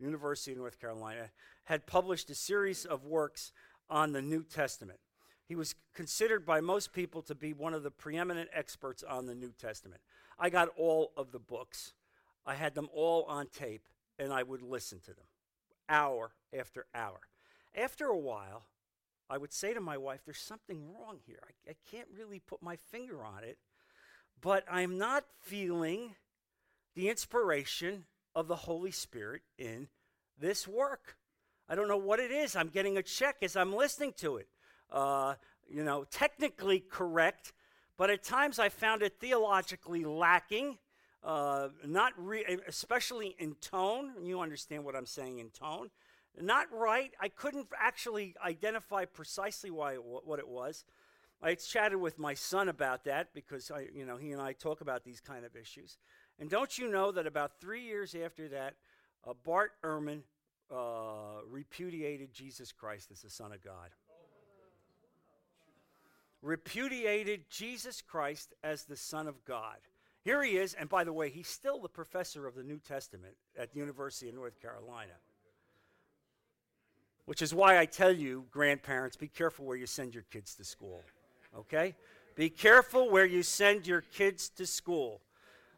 University 0.00 0.52
of 0.52 0.58
North 0.58 0.80
Carolina, 0.80 1.30
had 1.64 1.86
published 1.86 2.30
a 2.30 2.34
series 2.34 2.84
of 2.84 3.04
works 3.04 3.52
on 3.88 4.12
the 4.12 4.22
New 4.22 4.42
Testament. 4.42 4.98
He 5.46 5.54
was 5.54 5.74
considered 5.94 6.44
by 6.44 6.60
most 6.60 6.92
people 6.92 7.22
to 7.22 7.34
be 7.34 7.52
one 7.52 7.74
of 7.74 7.82
the 7.82 7.90
preeminent 7.90 8.50
experts 8.52 9.02
on 9.02 9.26
the 9.26 9.34
New 9.34 9.52
Testament. 9.58 10.00
I 10.38 10.50
got 10.50 10.68
all 10.76 11.12
of 11.16 11.32
the 11.32 11.38
books, 11.38 11.94
I 12.48 12.54
had 12.54 12.74
them 12.74 12.88
all 12.94 13.24
on 13.24 13.48
tape, 13.48 13.86
and 14.18 14.32
I 14.32 14.42
would 14.42 14.62
listen 14.62 15.00
to 15.00 15.12
them 15.12 15.26
hour 15.88 16.32
after 16.58 16.86
hour. 16.94 17.20
After 17.76 18.06
a 18.06 18.16
while, 18.16 18.64
I 19.28 19.36
would 19.36 19.52
say 19.52 19.74
to 19.74 19.80
my 19.80 19.98
wife, 19.98 20.22
There's 20.24 20.38
something 20.38 20.82
wrong 20.88 21.18
here. 21.26 21.40
I, 21.42 21.72
I 21.72 21.74
can't 21.90 22.08
really 22.16 22.38
put 22.40 22.62
my 22.62 22.76
finger 22.76 23.22
on 23.22 23.44
it, 23.44 23.58
but 24.40 24.64
I'm 24.70 24.96
not 24.96 25.24
feeling 25.42 26.14
the 26.94 27.10
inspiration 27.10 28.06
of 28.34 28.48
the 28.48 28.56
Holy 28.56 28.92
Spirit 28.92 29.42
in 29.58 29.88
this 30.40 30.66
work. 30.66 31.16
I 31.68 31.74
don't 31.74 31.88
know 31.88 31.98
what 31.98 32.18
it 32.18 32.30
is. 32.30 32.56
I'm 32.56 32.68
getting 32.68 32.96
a 32.96 33.02
check 33.02 33.36
as 33.42 33.56
I'm 33.56 33.76
listening 33.76 34.14
to 34.18 34.38
it. 34.38 34.48
Uh, 34.90 35.34
you 35.68 35.84
know, 35.84 36.06
technically 36.10 36.80
correct, 36.80 37.52
but 37.98 38.08
at 38.08 38.24
times 38.24 38.58
I 38.58 38.70
found 38.70 39.02
it 39.02 39.20
theologically 39.20 40.02
lacking. 40.04 40.78
Uh, 41.22 41.68
not 41.84 42.12
re- 42.16 42.58
especially 42.66 43.34
in 43.38 43.54
tone. 43.56 44.12
You 44.22 44.40
understand 44.40 44.84
what 44.84 44.94
I'm 44.94 45.06
saying 45.06 45.38
in 45.40 45.50
tone. 45.50 45.90
Not 46.40 46.66
right. 46.72 47.10
I 47.20 47.28
couldn't 47.28 47.66
actually 47.78 48.34
identify 48.44 49.04
precisely 49.04 49.70
why 49.70 49.94
it, 49.94 50.02
what 50.04 50.38
it 50.38 50.48
was. 50.48 50.84
I 51.42 51.54
chatted 51.54 52.00
with 52.00 52.18
my 52.18 52.34
son 52.34 52.68
about 52.68 53.04
that 53.04 53.32
because 53.32 53.70
I, 53.70 53.86
you 53.94 54.04
know, 54.04 54.16
he 54.16 54.32
and 54.32 54.40
I 54.40 54.52
talk 54.52 54.80
about 54.80 55.04
these 55.04 55.20
kind 55.20 55.44
of 55.44 55.54
issues. 55.54 55.98
And 56.38 56.50
don't 56.50 56.76
you 56.78 56.88
know 56.88 57.12
that 57.12 57.26
about 57.26 57.60
three 57.60 57.82
years 57.82 58.14
after 58.14 58.48
that, 58.48 58.74
uh, 59.26 59.34
Bart 59.44 59.72
Ehrman 59.84 60.22
uh, 60.70 61.42
repudiated 61.48 62.32
Jesus 62.32 62.72
Christ 62.72 63.10
as 63.12 63.22
the 63.22 63.30
Son 63.30 63.52
of 63.52 63.62
God? 63.62 63.90
Repudiated 66.42 67.50
Jesus 67.50 68.00
Christ 68.00 68.54
as 68.62 68.84
the 68.84 68.96
Son 68.96 69.26
of 69.26 69.44
God. 69.44 69.78
Here 70.24 70.42
he 70.42 70.56
is, 70.56 70.74
and 70.74 70.88
by 70.88 71.04
the 71.04 71.12
way, 71.12 71.30
he's 71.30 71.48
still 71.48 71.80
the 71.80 71.88
professor 71.88 72.46
of 72.46 72.54
the 72.54 72.62
New 72.62 72.78
Testament 72.78 73.34
at 73.58 73.72
the 73.72 73.78
University 73.78 74.28
of 74.28 74.34
North 74.34 74.60
Carolina. 74.60 75.12
Which 77.24 77.42
is 77.42 77.54
why 77.54 77.78
I 77.78 77.84
tell 77.84 78.12
you, 78.12 78.46
grandparents, 78.50 79.16
be 79.16 79.28
careful 79.28 79.64
where 79.64 79.76
you 79.76 79.86
send 79.86 80.14
your 80.14 80.24
kids 80.24 80.54
to 80.56 80.64
school. 80.64 81.02
Okay? 81.56 81.94
Be 82.34 82.50
careful 82.50 83.10
where 83.10 83.26
you 83.26 83.42
send 83.42 83.86
your 83.86 84.00
kids 84.00 84.48
to 84.50 84.66
school. 84.66 85.20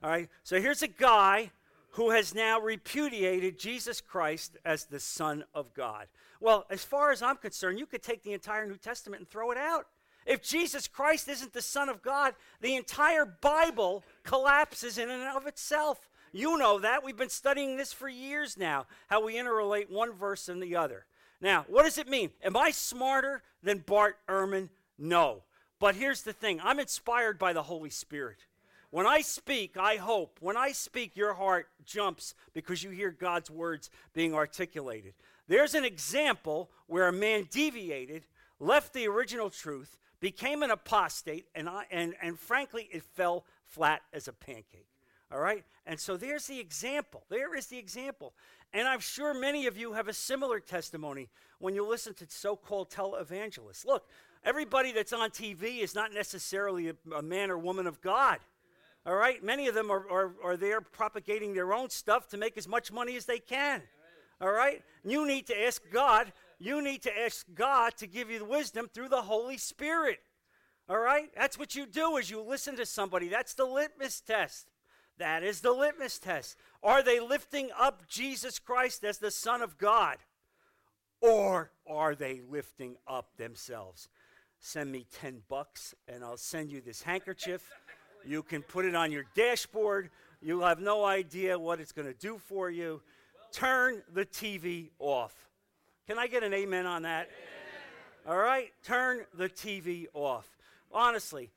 All 0.03 0.11
right? 0.11 0.29
So 0.43 0.61
here's 0.61 0.83
a 0.83 0.89
guy 0.89 1.51
who 1.93 2.11
has 2.11 2.35
now 2.35 2.61
repudiated 2.61 3.59
Jesus 3.59 4.01
Christ 4.01 4.57
as 4.65 4.85
the 4.85 5.01
Son 5.01 5.45
of 5.55 5.75
God. 5.75 6.07
Well, 6.41 6.67
as 6.71 6.85
far 6.85 7.11
as 7.11 7.21
I'm 7.21 7.37
concerned, 7.37 7.79
you 7.79 7.87
could 7.87 8.03
take 8.03 8.23
the 8.23 8.33
entire 8.33 8.67
New 8.67 8.77
Testament 8.77 9.21
and 9.21 9.29
throw 9.29 9.51
it 9.51 9.59
out. 9.59 9.87
If 10.27 10.43
Jesus 10.43 10.87
Christ 10.87 11.29
isn't 11.29 11.53
the 11.53 11.63
Son 11.63 11.89
of 11.89 12.03
God, 12.03 12.35
the 12.61 12.77
entire 12.77 13.25
Bible 13.25 14.05
collapses 14.23 14.99
in 14.99 15.11
and 15.11 15.23
of 15.37 15.47
itself. 15.47 16.09
You 16.33 16.59
know 16.59 16.79
that. 16.79 17.03
We've 17.03 17.17
been 17.17 17.29
studying 17.29 17.77
this 17.77 17.93
for 17.93 18.09
years 18.09 18.57
now, 18.57 18.87
how 19.09 19.25
we 19.25 19.35
interrelate 19.35 19.91
one 19.91 20.13
verse 20.13 20.49
and 20.49 20.63
the 20.63 20.77
other. 20.77 21.07
Now, 21.41 21.65
what 21.69 21.85
does 21.85 21.99
it 21.99 22.09
mean? 22.09 22.31
Am 22.45 22.57
I 22.57 22.71
smarter 22.71 23.43
than 23.63 23.79
Bart 23.79 24.19
Ehrman? 24.29 24.69
No. 24.99 25.43
But 25.79 25.97
here's 25.97 26.23
the 26.23 26.33
thing 26.33 26.61
I'm 26.63 26.79
inspired 26.79 27.39
by 27.39 27.53
the 27.53 27.63
Holy 27.63 27.91
Spirit. 27.91 28.45
When 28.91 29.07
I 29.07 29.21
speak, 29.21 29.77
I 29.77 29.97
hope, 29.97 30.39
when 30.41 30.57
I 30.57 30.73
speak, 30.73 31.17
your 31.17 31.35
heart 31.35 31.69
jumps 31.85 32.35
because 32.53 32.83
you 32.83 32.91
hear 32.91 33.13
God's 33.13 33.49
words 33.49 33.89
being 34.13 34.35
articulated. 34.35 35.15
There's 35.47 35.75
an 35.75 35.85
example 35.85 36.71
where 36.87 37.09
a 37.09 37.13
man 37.13 37.47
deviated, 37.51 38.27
left 38.59 38.93
the 38.93 39.07
original 39.07 39.49
truth, 39.49 39.97
became 40.21 40.63
an 40.63 40.71
apostate, 40.71 41.47
and, 41.55 41.69
I, 41.69 41.85
and, 41.91 42.15
and 42.23 42.39
frankly, 42.39 42.89
it 42.93 43.03
fell 43.03 43.45
flat 43.67 44.03
as 44.13 44.29
a 44.29 44.33
pancake. 44.33 44.87
All 45.33 45.41
right? 45.41 45.65
And 45.87 45.99
so 45.99 46.17
there's 46.17 46.47
the 46.47 46.59
example. 46.59 47.25
There 47.29 47.57
is 47.57 47.67
the 47.67 47.79
example. 47.79 48.35
And 48.73 48.87
I'm 48.87 49.01
sure 49.01 49.33
many 49.33 49.67
of 49.67 49.77
you 49.77 49.93
have 49.93 50.09
a 50.09 50.13
similar 50.13 50.61
testimony 50.61 51.29
when 51.59 51.75
you 51.75 51.87
listen 51.87 52.15
to 52.15 52.27
so 52.29 52.57
called 52.57 52.91
televangelists. 52.91 53.87
Look, 53.87 54.09
everybody 54.45 54.93
that's 54.93 55.13
on 55.13 55.31
TV 55.31 55.81
is 55.81 55.95
not 55.95 56.13
necessarily 56.13 56.89
a, 56.89 56.95
a 57.15 57.23
man 57.23 57.51
or 57.51 57.59
woman 57.59 57.87
of 57.87 58.01
God. 58.01 58.39
All 59.07 59.15
right? 59.15 59.43
Many 59.43 59.69
of 59.69 59.75
them 59.75 59.91
are, 59.91 60.09
are, 60.11 60.33
are 60.45 60.57
there 60.57 60.81
propagating 60.81 61.55
their 61.55 61.73
own 61.73 61.91
stuff 61.91 62.29
to 62.29 62.37
make 62.37 62.59
as 62.59 62.69
much 62.69 62.93
money 62.93 63.17
as 63.17 63.25
they 63.25 63.39
can. 63.39 63.83
All 64.41 64.53
right? 64.53 64.83
You 65.05 65.27
need 65.27 65.47
to 65.47 65.67
ask 65.67 65.83
God, 65.93 66.33
you 66.61 66.81
need 66.81 67.03
to 67.03 67.21
ask 67.21 67.45
God 67.53 67.97
to 67.97 68.07
give 68.07 68.31
you 68.31 68.39
the 68.39 68.45
wisdom 68.45 68.89
through 68.93 69.09
the 69.09 69.23
Holy 69.23 69.57
Spirit. 69.57 70.21
All 70.89 70.99
right? 70.99 71.31
That's 71.37 71.59
what 71.59 71.75
you 71.75 71.87
do 71.87 72.17
is 72.17 72.31
you 72.31 72.41
listen 72.41 72.77
to 72.77 72.87
somebody. 72.87 73.29
That's 73.29 73.55
the 73.55 73.65
litmus 73.65 74.21
test. 74.21 74.69
That 75.19 75.43
is 75.43 75.61
the 75.61 75.73
litmus 75.73 76.19
test. 76.19 76.57
Are 76.83 77.03
they 77.03 77.19
lifting 77.19 77.71
up 77.79 78.07
Jesus 78.09 78.59
Christ 78.59 79.03
as 79.05 79.19
the 79.19 79.31
Son 79.31 79.63
of 79.63 79.79
God? 79.79 80.19
Or 81.21 81.73
are 81.87 82.15
they 82.15 82.41
lifting 82.49 82.97
up 83.09 83.37
themselves? 83.37 84.09
Send 84.59 84.93
me 84.93 85.07
10 85.21 85.43
bucks 85.49 85.95
and 86.07 86.23
I'll 86.23 86.37
send 86.37 86.71
you 86.71 86.81
this 86.81 87.03
handkerchief 87.03 87.69
you 88.25 88.43
can 88.43 88.63
put 88.63 88.85
it 88.85 88.95
on 88.95 89.13
your 89.13 89.25
dashboard. 89.35 90.11
You'll 90.41 90.67
have 90.67 90.81
no 90.81 91.05
idea 91.05 91.59
what 91.59 91.81
it's 91.81 91.93
going 91.93 92.09
to 92.09 92.15
do 92.15 92.39
for 92.39 92.71
you. 92.71 93.03
Turn 93.53 94.03
the 94.13 94.25
TV 94.25 94.91
off. 94.99 95.50
Can 96.11 96.19
I 96.19 96.27
get 96.27 96.43
an 96.43 96.53
amen 96.53 96.87
on 96.87 97.03
that? 97.03 97.31
All 98.27 98.37
right? 98.37 98.73
Turn 98.83 99.27
the 99.33 99.49
TV 99.49 100.07
off. 100.13 100.59
Honestly, 100.91 101.53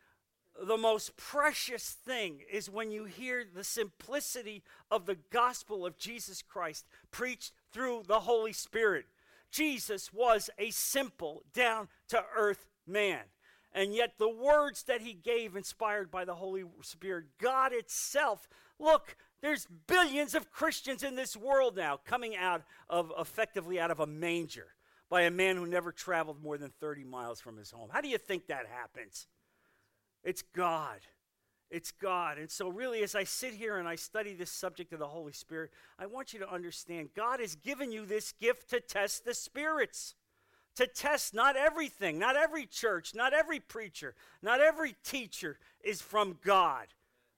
the 0.64 0.78
most 0.78 1.18
precious 1.18 1.98
thing 2.06 2.42
is 2.52 2.70
when 2.70 2.92
you 2.92 3.06
hear 3.06 3.44
the 3.52 3.64
simplicity 3.64 4.62
of 4.92 5.08
the 5.08 5.18
gospel 5.32 5.88
of 5.88 5.98
Jesus 5.98 6.44
Christ 6.44 6.86
preached 7.10 7.52
through 7.72 8.04
the 8.06 8.20
Holy 8.20 8.54
Spirit. 8.54 9.06
Jesus 9.50 10.14
was 10.14 10.52
a 10.60 10.70
simple, 10.70 11.42
down 11.52 11.88
to 12.10 12.24
earth 12.38 12.68
man. 12.86 13.22
And 13.74 13.96
yet, 13.96 14.20
the 14.20 14.30
words 14.30 14.84
that 14.84 15.02
he 15.02 15.14
gave, 15.14 15.56
inspired 15.56 16.12
by 16.12 16.26
the 16.26 16.36
Holy 16.36 16.64
Spirit, 16.84 17.26
God 17.42 17.74
itself, 17.74 18.48
look, 18.78 19.18
there's 19.44 19.68
billions 19.88 20.36
of 20.36 20.50
Christians 20.52 21.04
in 21.04 21.16
this 21.16 21.36
world 21.36 21.76
now 21.76 22.00
coming 22.06 22.34
out 22.34 22.64
of 22.90 23.12
effectively 23.20 23.78
out 23.78 23.92
of 23.92 24.00
a 24.00 24.08
manger 24.08 24.68
by 25.10 25.24
a 25.24 25.32
man 25.32 25.58
who 25.58 25.68
never 25.68 25.92
traveled 25.92 26.42
more 26.42 26.58
than 26.58 26.72
30 26.80 27.04
miles 27.04 27.42
from 27.42 27.58
his 27.58 27.70
home. 27.70 27.90
How 27.92 28.00
do 28.00 28.08
you 28.08 28.18
think 28.18 28.48
that 28.48 28.66
happens? 28.68 29.28
It's 30.24 30.42
God. 30.42 31.02
It's 31.70 31.92
God. 31.92 32.38
And 32.38 32.50
so, 32.50 32.70
really, 32.70 33.04
as 33.04 33.16
I 33.16 33.26
sit 33.26 33.54
here 33.54 33.76
and 33.78 33.88
I 33.88 33.96
study 33.96 34.34
this 34.34 34.50
subject 34.50 34.94
of 34.94 35.00
the 35.00 35.08
Holy 35.08 35.34
Spirit, 35.34 35.72
I 36.00 36.06
want 36.06 36.32
you 36.32 36.40
to 36.40 36.50
understand 36.50 37.10
God 37.14 37.42
has 37.42 37.56
given 37.56 37.92
you 37.92 38.06
this 38.06 38.32
gift 38.32 38.70
to 38.70 38.80
test 38.80 39.26
the 39.26 39.34
spirits, 39.34 40.16
to 40.78 40.88
test 40.88 41.34
not 41.34 41.58
everything, 41.58 42.18
not 42.18 42.38
every 42.38 42.66
church, 42.66 43.14
not 43.14 43.34
every 43.34 43.60
preacher, 43.60 44.16
not 44.42 44.62
every 44.62 44.96
teacher 45.04 45.60
is 45.84 46.02
from 46.02 46.38
God. 46.46 46.88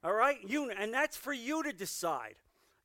All 0.05 0.13
right? 0.13 0.38
You, 0.47 0.69
and 0.69 0.93
that's 0.93 1.17
for 1.17 1.33
you 1.33 1.63
to 1.63 1.74
decide. 1.74 2.35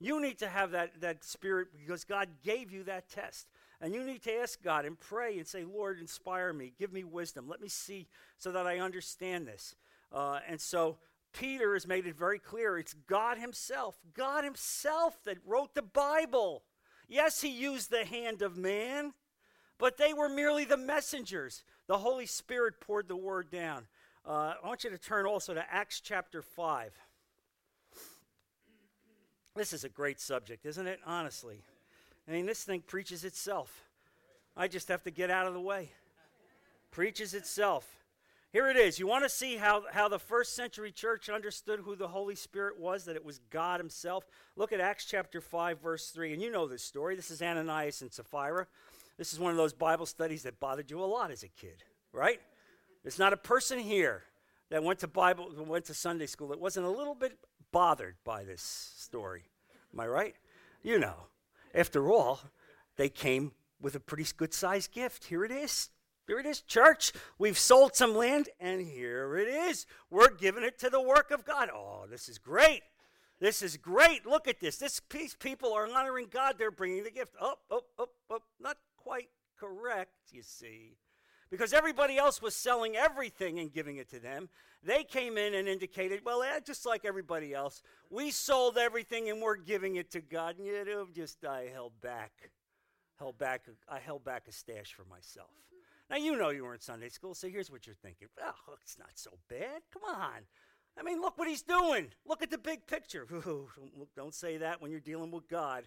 You 0.00 0.22
need 0.22 0.38
to 0.38 0.48
have 0.48 0.70
that, 0.70 1.02
that 1.02 1.22
spirit 1.22 1.68
because 1.78 2.04
God 2.04 2.28
gave 2.42 2.72
you 2.72 2.82
that 2.84 3.10
test. 3.10 3.46
And 3.82 3.94
you 3.94 4.02
need 4.02 4.22
to 4.22 4.40
ask 4.40 4.62
God 4.62 4.86
and 4.86 4.98
pray 4.98 5.36
and 5.36 5.46
say, 5.46 5.64
Lord, 5.64 6.00
inspire 6.00 6.54
me, 6.54 6.72
give 6.78 6.94
me 6.94 7.04
wisdom, 7.04 7.46
let 7.46 7.60
me 7.60 7.68
see 7.68 8.08
so 8.38 8.52
that 8.52 8.66
I 8.66 8.78
understand 8.78 9.46
this. 9.46 9.76
Uh, 10.10 10.40
and 10.48 10.58
so, 10.58 10.96
Peter 11.32 11.74
has 11.74 11.86
made 11.86 12.06
it 12.06 12.16
very 12.16 12.38
clear 12.38 12.76
it's 12.76 12.94
God 13.06 13.38
Himself, 13.38 13.98
God 14.14 14.42
Himself 14.42 15.22
that 15.24 15.36
wrote 15.46 15.74
the 15.74 15.82
Bible. 15.82 16.62
Yes, 17.06 17.42
He 17.42 17.50
used 17.50 17.90
the 17.90 18.04
hand 18.04 18.42
of 18.42 18.56
man, 18.56 19.12
but 19.78 19.96
they 19.96 20.12
were 20.12 20.28
merely 20.28 20.64
the 20.64 20.76
messengers. 20.76 21.62
The 21.86 21.98
Holy 21.98 22.26
Spirit 22.26 22.80
poured 22.80 23.08
the 23.08 23.16
word 23.16 23.50
down. 23.50 23.86
Uh, 24.26 24.54
I 24.62 24.66
want 24.66 24.84
you 24.84 24.90
to 24.90 24.98
turn 24.98 25.26
also 25.26 25.54
to 25.54 25.64
Acts 25.72 26.00
chapter 26.00 26.42
5. 26.42 26.92
This 29.54 29.72
is 29.72 29.84
a 29.84 29.88
great 29.88 30.20
subject, 30.20 30.64
isn't 30.64 30.86
it? 30.86 31.00
Honestly. 31.04 31.62
I 32.28 32.32
mean, 32.32 32.46
this 32.46 32.62
thing 32.62 32.82
preaches 32.86 33.24
itself. 33.24 33.82
I 34.56 34.68
just 34.68 34.88
have 34.88 35.02
to 35.04 35.10
get 35.10 35.30
out 35.30 35.46
of 35.46 35.54
the 35.54 35.60
way. 35.60 35.90
Preaches 36.90 37.34
itself. 37.34 37.86
Here 38.52 38.68
it 38.68 38.76
is. 38.76 38.98
You 38.98 39.06
want 39.06 39.24
to 39.24 39.30
see 39.30 39.56
how, 39.56 39.84
how 39.92 40.08
the 40.08 40.18
first 40.18 40.56
century 40.56 40.90
church 40.90 41.28
understood 41.28 41.80
who 41.80 41.94
the 41.94 42.08
Holy 42.08 42.34
Spirit 42.34 42.78
was, 42.80 43.04
that 43.04 43.14
it 43.14 43.24
was 43.24 43.38
God 43.50 43.78
Himself? 43.78 44.24
Look 44.56 44.72
at 44.72 44.80
Acts 44.80 45.04
chapter 45.04 45.40
5, 45.40 45.80
verse 45.80 46.10
3. 46.10 46.32
And 46.32 46.42
you 46.42 46.50
know 46.50 46.66
this 46.66 46.82
story. 46.82 47.14
This 47.14 47.30
is 47.30 47.42
Ananias 47.42 48.02
and 48.02 48.12
Sapphira. 48.12 48.66
This 49.18 49.32
is 49.32 49.38
one 49.38 49.52
of 49.52 49.56
those 49.56 49.72
Bible 49.72 50.06
studies 50.06 50.42
that 50.44 50.58
bothered 50.58 50.90
you 50.90 51.02
a 51.02 51.04
lot 51.04 51.30
as 51.30 51.42
a 51.42 51.48
kid, 51.48 51.84
right? 52.12 52.40
There's 53.02 53.18
not 53.18 53.32
a 53.32 53.36
person 53.36 53.78
here 53.78 54.24
that 54.70 54.82
went 54.82 55.00
to 55.00 55.08
Bible, 55.08 55.52
went 55.66 55.84
to 55.86 55.94
Sunday 55.94 56.26
school 56.26 56.48
that 56.48 56.60
wasn't 56.60 56.86
a 56.86 56.90
little 56.90 57.14
bit 57.14 57.38
bothered 57.72 58.16
by 58.24 58.44
this 58.44 58.62
story. 58.62 59.44
Am 59.92 60.00
I 60.00 60.06
right? 60.06 60.34
You 60.82 60.98
know. 60.98 61.14
After 61.74 62.10
all, 62.10 62.40
they 62.96 63.08
came 63.08 63.52
with 63.80 63.94
a 63.94 64.00
pretty 64.00 64.26
good 64.36 64.52
sized 64.52 64.92
gift. 64.92 65.24
Here 65.24 65.44
it 65.44 65.52
is. 65.52 65.90
Here 66.26 66.38
it 66.38 66.46
is, 66.46 66.60
church. 66.60 67.12
We've 67.38 67.58
sold 67.58 67.96
some 67.96 68.14
land, 68.14 68.50
and 68.60 68.80
here 68.86 69.36
it 69.36 69.48
is. 69.48 69.86
We're 70.10 70.30
giving 70.30 70.62
it 70.62 70.78
to 70.78 70.90
the 70.90 71.00
work 71.00 71.30
of 71.30 71.44
God. 71.44 71.70
Oh, 71.74 72.06
this 72.08 72.28
is 72.28 72.38
great. 72.38 72.82
This 73.40 73.62
is 73.62 73.76
great. 73.76 74.26
Look 74.26 74.46
at 74.46 74.60
this. 74.60 74.76
This 74.76 75.00
piece, 75.00 75.34
people 75.34 75.72
are 75.72 75.90
honoring 75.90 76.28
God. 76.30 76.56
They're 76.58 76.70
bringing 76.70 77.04
the 77.04 77.10
gift. 77.10 77.34
Up, 77.40 77.60
up, 77.70 77.86
up, 77.98 78.10
up. 78.30 78.42
Not 78.60 78.76
quite 78.96 79.30
correct, 79.58 80.12
you 80.30 80.42
see. 80.42 80.98
Because 81.50 81.72
everybody 81.72 82.16
else 82.16 82.40
was 82.40 82.54
selling 82.54 82.96
everything 82.96 83.58
and 83.58 83.72
giving 83.72 83.96
it 83.96 84.08
to 84.10 84.20
them. 84.20 84.48
They 84.82 85.02
came 85.02 85.36
in 85.36 85.54
and 85.54 85.68
indicated, 85.68 86.20
well, 86.24 86.42
eh, 86.42 86.60
just 86.64 86.86
like 86.86 87.04
everybody 87.04 87.52
else, 87.52 87.82
we 88.08 88.30
sold 88.30 88.78
everything 88.78 89.28
and 89.28 89.42
we're 89.42 89.56
giving 89.56 89.96
it 89.96 90.10
to 90.12 90.20
God. 90.20 90.58
And 90.58 90.66
you 90.66 90.84
know, 90.84 91.06
just 91.12 91.44
I 91.44 91.68
held 91.72 91.92
back, 92.00 92.50
held 93.18 93.36
back, 93.36 93.66
I 93.88 93.98
held 93.98 94.24
back 94.24 94.44
a 94.48 94.52
stash 94.52 94.94
for 94.94 95.04
myself. 95.04 95.50
Now, 96.08 96.16
you 96.16 96.36
know 96.36 96.50
you 96.50 96.64
were 96.64 96.74
in 96.74 96.80
Sunday 96.80 97.08
school, 97.08 97.34
so 97.34 97.48
here's 97.48 97.70
what 97.70 97.86
you're 97.86 97.94
thinking. 97.94 98.28
Oh, 98.42 98.74
it's 98.82 98.98
not 98.98 99.10
so 99.14 99.30
bad. 99.48 99.82
Come 99.92 100.02
on. 100.12 100.40
I 100.98 101.02
mean, 101.02 101.20
look 101.20 101.38
what 101.38 101.48
he's 101.48 101.62
doing. 101.62 102.08
Look 102.26 102.42
at 102.42 102.50
the 102.50 102.58
big 102.58 102.86
picture. 102.86 103.26
don't 104.16 104.34
say 104.34 104.56
that 104.58 104.82
when 104.82 104.90
you're 104.90 105.00
dealing 105.00 105.30
with 105.30 105.48
God. 105.48 105.84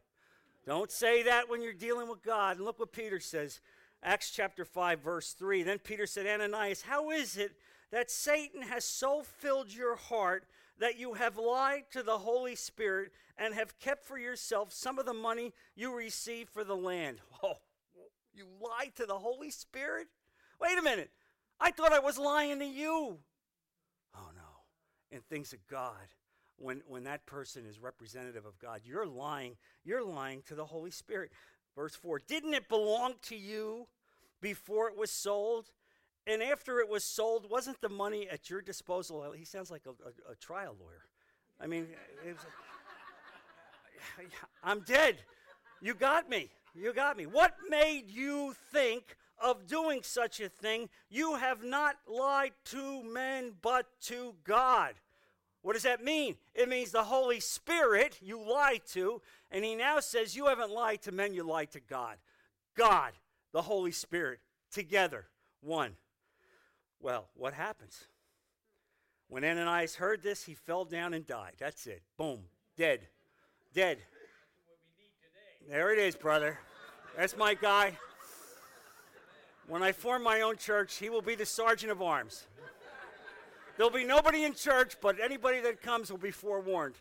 Don't 0.66 0.90
say 0.90 1.24
that 1.24 1.50
when 1.50 1.62
you're 1.62 1.74
dealing 1.74 2.08
with 2.08 2.24
God. 2.24 2.56
And 2.58 2.66
look 2.66 2.80
what 2.80 2.94
Peter 2.94 3.20
says. 3.20 3.60
Acts 4.04 4.32
chapter 4.32 4.66
5, 4.66 5.00
verse 5.00 5.34
3. 5.34 5.64
Then 5.64 5.80
Peter 5.80 6.06
said, 6.06 6.28
Ananias, 6.28 6.82
how 6.82 7.10
is 7.10 7.38
it 7.38 7.54
that 7.92 8.12
Satan 8.12 8.62
has 8.64 8.84
so 8.84 9.24
filled 9.24 9.74
your 9.74 9.96
heart 9.96 10.46
that 10.80 11.00
you 11.00 11.14
have 11.14 11.38
lied 11.38 11.84
to 11.92 12.04
the 12.04 12.18
Holy 12.18 12.56
Spirit 12.56 13.12
and 13.38 13.54
have 13.54 13.80
kept 13.80 14.06
for 14.06 14.18
yourself 14.18 14.74
some 14.74 15.00
of 15.00 15.06
the 15.06 15.14
money 15.14 15.54
you 15.76 15.96
received 15.96 16.50
for 16.50 16.64
the 16.64 16.76
land? 16.76 17.20
Oh, 17.44 17.58
you 18.34 18.46
lied 18.60 18.96
to 18.96 19.06
the 19.06 19.20
Holy 19.20 19.52
Spirit? 19.52 20.08
Wait 20.60 20.78
a 20.78 20.82
minute. 20.82 21.12
I 21.60 21.72
thought 21.72 21.94
I 21.94 22.00
was 22.00 22.18
lying 22.18 22.60
to 22.60 22.66
you. 22.66 23.20
Oh, 24.16 24.30
no. 24.36 25.16
In 25.16 25.22
things 25.22 25.54
of 25.54 25.60
God, 25.68 26.08
when, 26.58 26.82
when 26.88 27.04
that 27.04 27.26
person 27.26 27.66
is 27.66 27.80
representative 27.80 28.46
of 28.46 28.58
God, 28.60 28.82
you're 28.86 29.06
lying. 29.06 29.56
You're 29.84 30.04
lying 30.04 30.42
to 30.48 30.56
the 30.56 30.66
Holy 30.66 30.92
Spirit. 30.92 31.32
Verse 31.76 31.96
4 31.96 32.22
Didn't 32.28 32.54
it 32.54 32.70
belong 32.70 33.16
to 33.24 33.36
you 33.36 33.88
before 34.42 34.90
it 34.90 34.98
was 34.98 35.12
sold? 35.12 35.72
And 36.26 36.42
after 36.42 36.80
it 36.80 36.88
was 36.88 37.04
sold, 37.04 37.50
wasn't 37.50 37.82
the 37.82 37.90
money 37.90 38.30
at 38.30 38.50
your 38.50 38.62
disposal? 38.62 39.34
He 39.36 39.44
sounds 39.44 39.70
like 39.70 39.84
a, 39.86 39.90
a, 39.90 40.34
a 40.34 40.36
trial 40.36 40.76
lawyer. 40.80 41.04
I 41.60 41.68
mean, 41.68 41.88
was, 42.26 42.38
I'm 44.64 44.82
dead. 44.82 45.18
You 45.82 45.94
got 45.94 46.30
me. 46.30 46.50
You 46.74 46.94
got 46.94 47.18
me. 47.18 47.26
What 47.26 47.56
made 47.70 48.10
you 48.10 48.56
think 48.72 49.18
of 49.38 49.68
doing 49.68 50.00
such 50.02 50.40
a 50.40 50.48
thing? 50.48 50.90
You 51.10 51.36
have 51.36 51.64
not 51.64 51.98
lied 52.08 52.54
to 52.66 53.04
men, 53.04 53.54
but 53.62 53.88
to 54.04 54.36
God. 54.46 54.94
What 55.62 55.74
does 55.74 55.84
that 55.84 56.04
mean? 56.04 56.36
It 56.54 56.68
means 56.68 56.92
the 56.92 57.04
Holy 57.04 57.40
Spirit 57.40 58.20
you 58.22 58.38
lied 58.38 58.82
to, 58.92 59.22
and 59.54 59.64
he 59.64 59.76
now 59.76 60.00
says 60.00 60.36
you 60.36 60.48
haven't 60.48 60.72
lied 60.72 61.04
to 61.04 61.12
men, 61.12 61.34
you 61.34 61.44
lied 61.44 61.72
to 61.72 61.80
God. 61.80 62.18
God, 62.76 63.14
the 63.52 63.62
Holy 63.62 63.92
Spirit, 63.92 64.40
together, 64.72 65.28
one. 65.62 65.96
Well, 67.00 67.30
what 67.36 67.54
happens? 67.54 68.06
When 69.28 69.46
Ananias 69.46 69.96
heard 69.96 70.24
this, 70.24 70.44
he 70.44 70.56
fell 70.56 70.86
down 70.86 71.14
and 71.14 71.26
died. 71.26 71.54
That's 71.60 71.86
it. 71.86 72.02
Boom. 72.18 72.40
Dead. 72.76 73.02
Dead. 73.74 74.00
There 75.70 75.94
it 75.94 76.00
is, 76.00 76.16
brother. 76.16 76.60
That's 77.16 77.38
my 77.38 77.54
guy. 77.54 77.98
When 79.68 79.84
I 79.84 79.92
form 79.92 80.24
my 80.24 80.42
own 80.42 80.58
church, 80.58 80.96
he 80.98 81.10
will 81.10 81.22
be 81.22 81.36
the 81.36 81.46
sergeant 81.46 81.92
of 81.92 82.02
arms. 82.02 82.48
There'll 83.78 83.92
be 83.92 84.04
nobody 84.04 84.44
in 84.44 84.54
church, 84.54 84.98
but 85.02 85.20
anybody 85.20 85.62
that 85.62 85.82
comes 85.82 86.12
will 86.12 86.18
be 86.18 86.32
forewarned. 86.32 86.96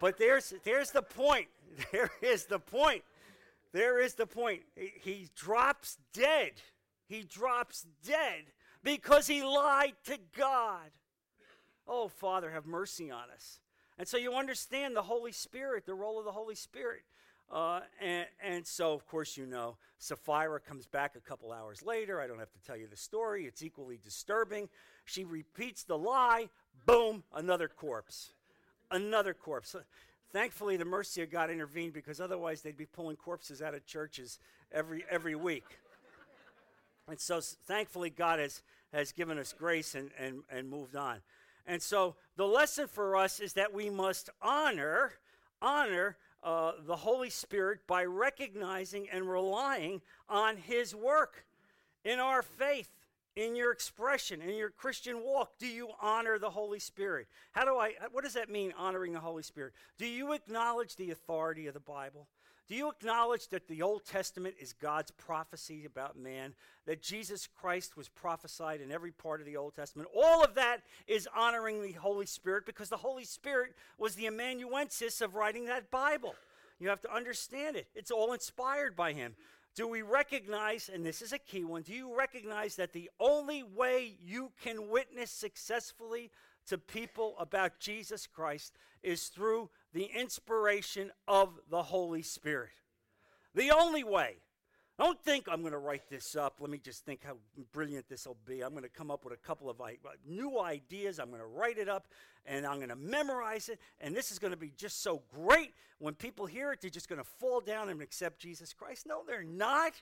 But 0.00 0.16
there's, 0.16 0.54
there's 0.64 0.90
the 0.90 1.02
point. 1.02 1.48
There 1.92 2.10
is 2.22 2.44
the 2.46 2.58
point. 2.58 3.04
There 3.72 4.00
is 4.00 4.14
the 4.14 4.26
point. 4.26 4.62
He, 4.74 5.28
drops 5.36 5.98
dead. 6.12 6.52
He 7.06 7.22
drops 7.22 7.86
dead 8.06 8.44
because 8.82 9.26
he 9.26 9.42
lied 9.42 9.94
to 10.06 10.18
God. 10.36 10.90
Oh, 11.86 12.08
Father, 12.08 12.50
have 12.50 12.66
mercy 12.66 13.10
on 13.10 13.24
us. 13.34 13.60
And 13.98 14.06
so 14.06 14.16
you 14.16 14.34
understand 14.34 14.94
the 14.94 15.02
Holy 15.02 15.32
Spirit, 15.32 15.86
the 15.86 15.94
role 15.94 16.18
of 16.18 16.24
the 16.24 16.32
Holy 16.32 16.54
Spirit. 16.54 17.02
Uh, 17.50 17.80
and, 18.00 18.26
and 18.42 18.66
so, 18.66 18.92
of 18.92 19.06
course, 19.06 19.36
you 19.36 19.46
know, 19.46 19.76
Sapphira 19.98 20.60
comes 20.60 20.86
back 20.86 21.16
a 21.16 21.20
couple 21.20 21.50
hours 21.50 21.82
later. 21.82 22.20
I 22.20 22.26
don't 22.26 22.38
have 22.38 22.52
to 22.52 22.62
tell 22.62 22.76
you 22.76 22.86
the 22.86 22.96
story, 22.96 23.46
it's 23.46 23.62
equally 23.62 23.98
disturbing. 24.02 24.68
She 25.04 25.24
repeats 25.24 25.82
the 25.82 25.96
lie, 25.96 26.50
boom, 26.86 27.24
another 27.34 27.68
corpse. 27.68 28.32
Another 28.90 29.34
corpse. 29.34 29.74
Thankfully, 30.32 30.76
the 30.76 30.84
mercy 30.84 31.22
of 31.22 31.30
God 31.30 31.50
intervened 31.50 31.94
because 31.94 32.20
otherwise 32.20 32.60
they'd 32.60 32.76
be 32.76 32.86
pulling 32.86 33.16
corpses 33.16 33.62
out 33.62 33.74
of 33.74 33.86
churches 33.86 34.38
every, 34.70 35.04
every 35.10 35.34
week. 35.34 35.78
And 37.08 37.18
so, 37.18 37.40
thankfully, 37.40 38.10
God 38.10 38.38
has, 38.38 38.62
has 38.92 39.12
given 39.12 39.38
us 39.38 39.54
grace 39.58 39.94
and, 39.94 40.10
and, 40.18 40.42
and 40.50 40.68
moved 40.68 40.94
on. 40.94 41.20
And 41.66 41.82
so, 41.82 42.16
the 42.36 42.46
lesson 42.46 42.86
for 42.86 43.16
us 43.16 43.40
is 43.40 43.54
that 43.54 43.72
we 43.72 43.88
must 43.88 44.28
honor, 44.42 45.12
honor 45.62 46.18
uh, 46.42 46.72
the 46.86 46.96
Holy 46.96 47.30
Spirit 47.30 47.80
by 47.86 48.04
recognizing 48.04 49.08
and 49.10 49.28
relying 49.28 50.02
on 50.28 50.58
His 50.58 50.94
work 50.94 51.46
in 52.04 52.18
our 52.18 52.42
faith, 52.42 52.90
in 53.38 53.54
your 53.54 53.70
expression, 53.70 54.42
in 54.42 54.56
your 54.56 54.70
Christian 54.70 55.22
walk. 55.22 55.58
Do 55.60 55.68
you 55.68 55.90
honor 56.02 56.40
the 56.40 56.50
Holy 56.50 56.80
Spirit? 56.80 57.28
How 57.52 57.64
do 57.64 57.76
I, 57.76 57.92
what 58.10 58.24
does 58.24 58.34
that 58.34 58.50
mean, 58.50 58.74
honoring 58.76 59.12
the 59.12 59.20
Holy 59.20 59.44
Spirit? 59.44 59.74
Do 59.96 60.06
you 60.06 60.32
acknowledge 60.32 60.96
the 60.96 61.12
authority 61.12 61.68
of 61.68 61.74
the 61.74 61.80
Bible? 61.80 62.26
Do 62.66 62.74
you 62.74 62.90
acknowledge 62.90 63.46
that 63.48 63.68
the 63.68 63.80
Old 63.80 64.04
Testament 64.04 64.56
is 64.60 64.72
God's 64.72 65.12
prophecy 65.12 65.84
about 65.84 66.18
man? 66.18 66.52
That 66.84 67.00
Jesus 67.00 67.46
Christ 67.46 67.96
was 67.96 68.08
prophesied 68.08 68.80
in 68.80 68.90
every 68.90 69.12
part 69.12 69.38
of 69.38 69.46
the 69.46 69.56
Old 69.56 69.76
Testament? 69.76 70.08
All 70.14 70.42
of 70.42 70.56
that 70.56 70.78
is 71.06 71.28
honoring 71.34 71.80
the 71.80 71.92
Holy 71.92 72.26
Spirit 72.26 72.66
because 72.66 72.88
the 72.88 72.96
Holy 72.96 73.24
Spirit 73.24 73.76
was 73.98 74.16
the 74.16 74.26
amanuensis 74.26 75.20
of 75.20 75.36
writing 75.36 75.66
that 75.66 75.92
Bible. 75.92 76.34
You 76.80 76.88
have 76.88 77.00
to 77.02 77.14
understand 77.14 77.76
it. 77.76 77.86
It's 77.94 78.10
all 78.10 78.32
inspired 78.32 78.96
by 78.96 79.12
Him. 79.12 79.34
Do 79.74 79.86
we 79.86 80.02
recognize, 80.02 80.90
and 80.92 81.04
this 81.04 81.22
is 81.22 81.32
a 81.32 81.38
key 81.38 81.64
one, 81.64 81.82
do 81.82 81.92
you 81.92 82.16
recognize 82.16 82.76
that 82.76 82.92
the 82.92 83.10
only 83.20 83.62
way 83.62 84.16
you 84.20 84.52
can 84.60 84.88
witness 84.88 85.30
successfully 85.30 86.30
to 86.68 86.78
people 86.78 87.34
about 87.38 87.80
Jesus 87.80 88.26
Christ 88.26 88.76
is 89.02 89.28
through 89.28 89.70
the 89.92 90.10
inspiration 90.14 91.10
of 91.26 91.58
the 91.70 91.82
Holy 91.82 92.22
Spirit. 92.22 92.70
The 93.54 93.70
only 93.70 94.04
way. 94.04 94.36
Don't 94.98 95.22
think 95.22 95.46
I'm 95.48 95.60
going 95.60 95.72
to 95.72 95.78
write 95.78 96.10
this 96.10 96.34
up. 96.34 96.56
Let 96.58 96.70
me 96.70 96.78
just 96.78 97.04
think 97.04 97.22
how 97.24 97.36
brilliant 97.72 98.08
this 98.08 98.26
will 98.26 98.36
be. 98.44 98.62
I'm 98.62 98.72
going 98.72 98.82
to 98.82 98.88
come 98.88 99.12
up 99.12 99.24
with 99.24 99.32
a 99.32 99.36
couple 99.36 99.70
of 99.70 99.80
uh, 99.80 99.86
new 100.26 100.58
ideas. 100.60 101.20
I'm 101.20 101.28
going 101.28 101.40
to 101.40 101.46
write 101.46 101.78
it 101.78 101.88
up 101.88 102.08
and 102.44 102.66
I'm 102.66 102.78
going 102.78 102.88
to 102.88 102.96
memorize 102.96 103.68
it. 103.68 103.78
And 104.00 104.12
this 104.12 104.32
is 104.32 104.40
going 104.40 104.50
to 104.52 104.56
be 104.58 104.72
just 104.76 105.00
so 105.00 105.22
great. 105.32 105.72
When 106.00 106.14
people 106.14 106.46
hear 106.46 106.72
it, 106.72 106.80
they're 106.80 106.90
just 106.90 107.08
going 107.08 107.20
to 107.20 107.28
fall 107.38 107.60
down 107.60 107.90
and 107.90 108.02
accept 108.02 108.40
Jesus 108.40 108.72
Christ. 108.72 109.06
No, 109.06 109.22
they're 109.24 109.44
not. 109.44 109.92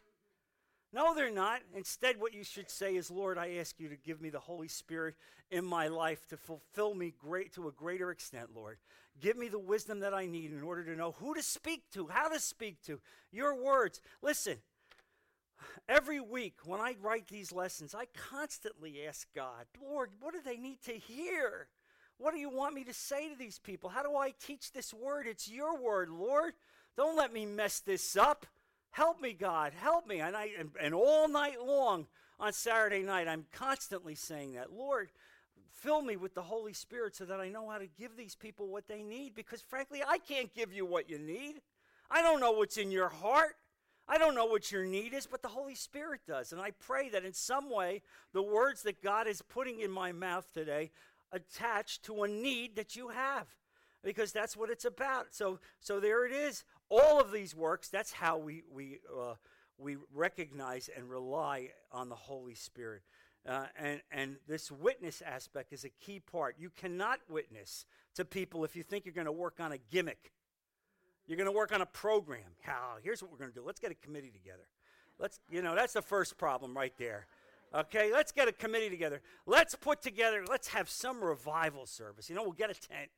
No, 0.94 1.14
they're 1.14 1.30
not. 1.30 1.60
Instead, 1.74 2.18
what 2.18 2.32
you 2.32 2.42
should 2.42 2.70
say 2.70 2.96
is, 2.96 3.10
Lord, 3.10 3.36
I 3.36 3.56
ask 3.56 3.78
you 3.78 3.90
to 3.90 3.96
give 3.96 4.22
me 4.22 4.30
the 4.30 4.40
Holy 4.40 4.68
Spirit 4.68 5.14
in 5.50 5.62
my 5.62 5.88
life 5.88 6.26
to 6.28 6.38
fulfill 6.38 6.94
me 6.94 7.12
great 7.18 7.52
to 7.54 7.68
a 7.68 7.72
greater 7.72 8.10
extent, 8.10 8.50
Lord. 8.54 8.78
Give 9.20 9.36
me 9.36 9.48
the 9.48 9.58
wisdom 9.58 10.00
that 10.00 10.14
I 10.14 10.24
need 10.24 10.52
in 10.52 10.62
order 10.62 10.84
to 10.84 10.96
know 10.96 11.12
who 11.18 11.34
to 11.34 11.42
speak 11.42 11.82
to, 11.92 12.06
how 12.06 12.28
to 12.28 12.40
speak 12.40 12.82
to, 12.84 12.98
your 13.30 13.62
words. 13.62 14.00
Listen, 14.22 14.56
every 15.88 16.20
week 16.20 16.54
when 16.64 16.80
I 16.80 16.96
write 17.00 17.28
these 17.28 17.52
lessons, 17.52 17.94
I 17.94 18.06
constantly 18.30 19.06
ask 19.06 19.26
God, 19.34 19.66
Lord, 19.82 20.10
what 20.20 20.34
do 20.34 20.40
they 20.44 20.56
need 20.56 20.82
to 20.82 20.92
hear? 20.92 21.68
What 22.18 22.32
do 22.32 22.40
you 22.40 22.48
want 22.48 22.74
me 22.74 22.84
to 22.84 22.94
say 22.94 23.28
to 23.28 23.36
these 23.36 23.58
people? 23.58 23.90
How 23.90 24.02
do 24.02 24.16
I 24.16 24.32
teach 24.40 24.72
this 24.72 24.94
word? 24.94 25.26
It's 25.26 25.48
your 25.48 25.78
word, 25.78 26.08
Lord. 26.08 26.54
Don't 26.96 27.16
let 27.16 27.32
me 27.32 27.44
mess 27.44 27.80
this 27.80 28.16
up. 28.16 28.46
Help 28.90 29.20
me, 29.20 29.34
God, 29.34 29.74
help 29.74 30.06
me. 30.06 30.20
And, 30.20 30.34
I, 30.34 30.50
and, 30.58 30.70
and 30.80 30.94
all 30.94 31.28
night 31.28 31.60
long 31.62 32.06
on 32.40 32.52
Saturday 32.52 33.02
night, 33.02 33.28
I'm 33.28 33.44
constantly 33.52 34.14
saying 34.14 34.54
that. 34.54 34.72
Lord, 34.72 35.10
fill 35.74 36.00
me 36.00 36.16
with 36.16 36.34
the 36.34 36.42
Holy 36.42 36.72
Spirit 36.72 37.14
so 37.14 37.26
that 37.26 37.38
I 37.38 37.50
know 37.50 37.68
how 37.68 37.76
to 37.76 37.86
give 37.98 38.16
these 38.16 38.34
people 38.34 38.68
what 38.68 38.88
they 38.88 39.02
need 39.02 39.34
because, 39.34 39.60
frankly, 39.60 40.02
I 40.06 40.18
can't 40.18 40.54
give 40.54 40.72
you 40.72 40.86
what 40.86 41.10
you 41.10 41.18
need. 41.18 41.60
I 42.10 42.22
don't 42.22 42.40
know 42.40 42.52
what's 42.52 42.78
in 42.78 42.90
your 42.90 43.08
heart. 43.08 43.56
I 44.08 44.18
don't 44.18 44.34
know 44.34 44.46
what 44.46 44.70
your 44.70 44.84
need 44.84 45.14
is, 45.14 45.26
but 45.26 45.42
the 45.42 45.48
Holy 45.48 45.74
Spirit 45.74 46.20
does. 46.26 46.52
And 46.52 46.60
I 46.60 46.70
pray 46.70 47.08
that 47.08 47.24
in 47.24 47.32
some 47.32 47.70
way, 47.70 48.02
the 48.32 48.42
words 48.42 48.82
that 48.82 49.02
God 49.02 49.26
is 49.26 49.42
putting 49.42 49.80
in 49.80 49.90
my 49.90 50.12
mouth 50.12 50.46
today 50.52 50.90
attach 51.32 52.00
to 52.02 52.22
a 52.22 52.28
need 52.28 52.76
that 52.76 52.94
you 52.94 53.08
have 53.08 53.46
because 54.04 54.30
that's 54.30 54.56
what 54.56 54.70
it's 54.70 54.84
about. 54.84 55.34
So, 55.34 55.58
so 55.80 55.98
there 55.98 56.24
it 56.24 56.32
is 56.32 56.64
all 56.88 57.20
of 57.20 57.32
these 57.32 57.54
works, 57.54 57.88
that's 57.88 58.12
how 58.12 58.38
we, 58.38 58.62
we, 58.72 58.98
uh, 59.12 59.34
we 59.78 59.96
recognize 60.14 60.88
and 60.94 61.10
rely 61.10 61.70
on 61.92 62.08
the 62.08 62.14
Holy 62.14 62.54
Spirit. 62.54 63.02
Uh, 63.48 63.66
and, 63.78 64.00
and 64.10 64.36
this 64.48 64.72
witness 64.72 65.22
aspect 65.22 65.72
is 65.72 65.84
a 65.84 65.88
key 65.88 66.20
part. 66.20 66.56
You 66.58 66.70
cannot 66.70 67.20
witness 67.28 67.84
to 68.14 68.24
people 68.24 68.64
if 68.64 68.74
you 68.74 68.82
think 68.82 69.04
you're 69.04 69.14
going 69.14 69.26
to 69.26 69.32
work 69.32 69.60
on 69.60 69.72
a 69.72 69.78
gimmick. 69.78 70.32
You're 71.26 71.36
going 71.36 71.50
to 71.50 71.56
work 71.56 71.72
on 71.72 71.80
a 71.80 71.86
program. 71.86 72.54
How? 72.62 72.96
here's 73.02 73.22
what 73.22 73.32
we're 73.32 73.38
going 73.38 73.50
to 73.50 73.54
do. 73.54 73.64
Let's 73.64 73.80
get 73.80 73.90
a 73.90 73.94
committee 73.94 74.30
together. 74.30 74.66
Let's, 75.18 75.40
you 75.50 75.62
know, 75.62 75.74
that's 75.74 75.92
the 75.92 76.02
first 76.02 76.36
problem 76.36 76.76
right 76.76 76.92
there. 76.98 77.26
Okay, 77.74 78.12
let's 78.12 78.32
get 78.32 78.48
a 78.48 78.52
committee 78.52 78.90
together. 78.90 79.20
Let's 79.44 79.74
put 79.74 80.02
together, 80.02 80.44
let's 80.48 80.68
have 80.68 80.88
some 80.88 81.22
revival 81.22 81.86
service. 81.86 82.30
You 82.30 82.36
know, 82.36 82.42
we'll 82.42 82.52
get 82.52 82.70
a 82.70 82.74
tent. 82.74 83.10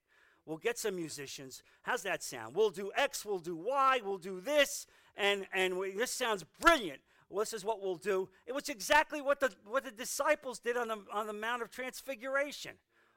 We'll 0.46 0.56
get 0.56 0.78
some 0.78 0.96
musicians. 0.96 1.62
How's 1.82 2.02
that 2.04 2.22
sound? 2.22 2.56
We'll 2.56 2.70
do 2.70 2.90
X, 2.96 3.24
we'll 3.24 3.38
do 3.38 3.54
Y, 3.54 4.00
we'll 4.02 4.16
do 4.16 4.40
this, 4.40 4.86
and, 5.16 5.46
and 5.52 5.76
we, 5.76 5.90
this 5.92 6.10
sounds 6.10 6.44
brilliant. 6.60 7.00
Well, 7.28 7.40
this 7.40 7.52
is 7.52 7.64
what 7.64 7.82
we'll 7.82 7.96
do. 7.96 8.30
It 8.46 8.54
was 8.54 8.70
exactly 8.70 9.20
what 9.20 9.40
the, 9.40 9.52
what 9.66 9.84
the 9.84 9.90
disciples 9.90 10.58
did 10.58 10.78
on 10.78 10.88
the, 10.88 10.98
on 11.12 11.26
the 11.26 11.34
Mount 11.34 11.60
of 11.60 11.70
Transfiguration. 11.70 12.72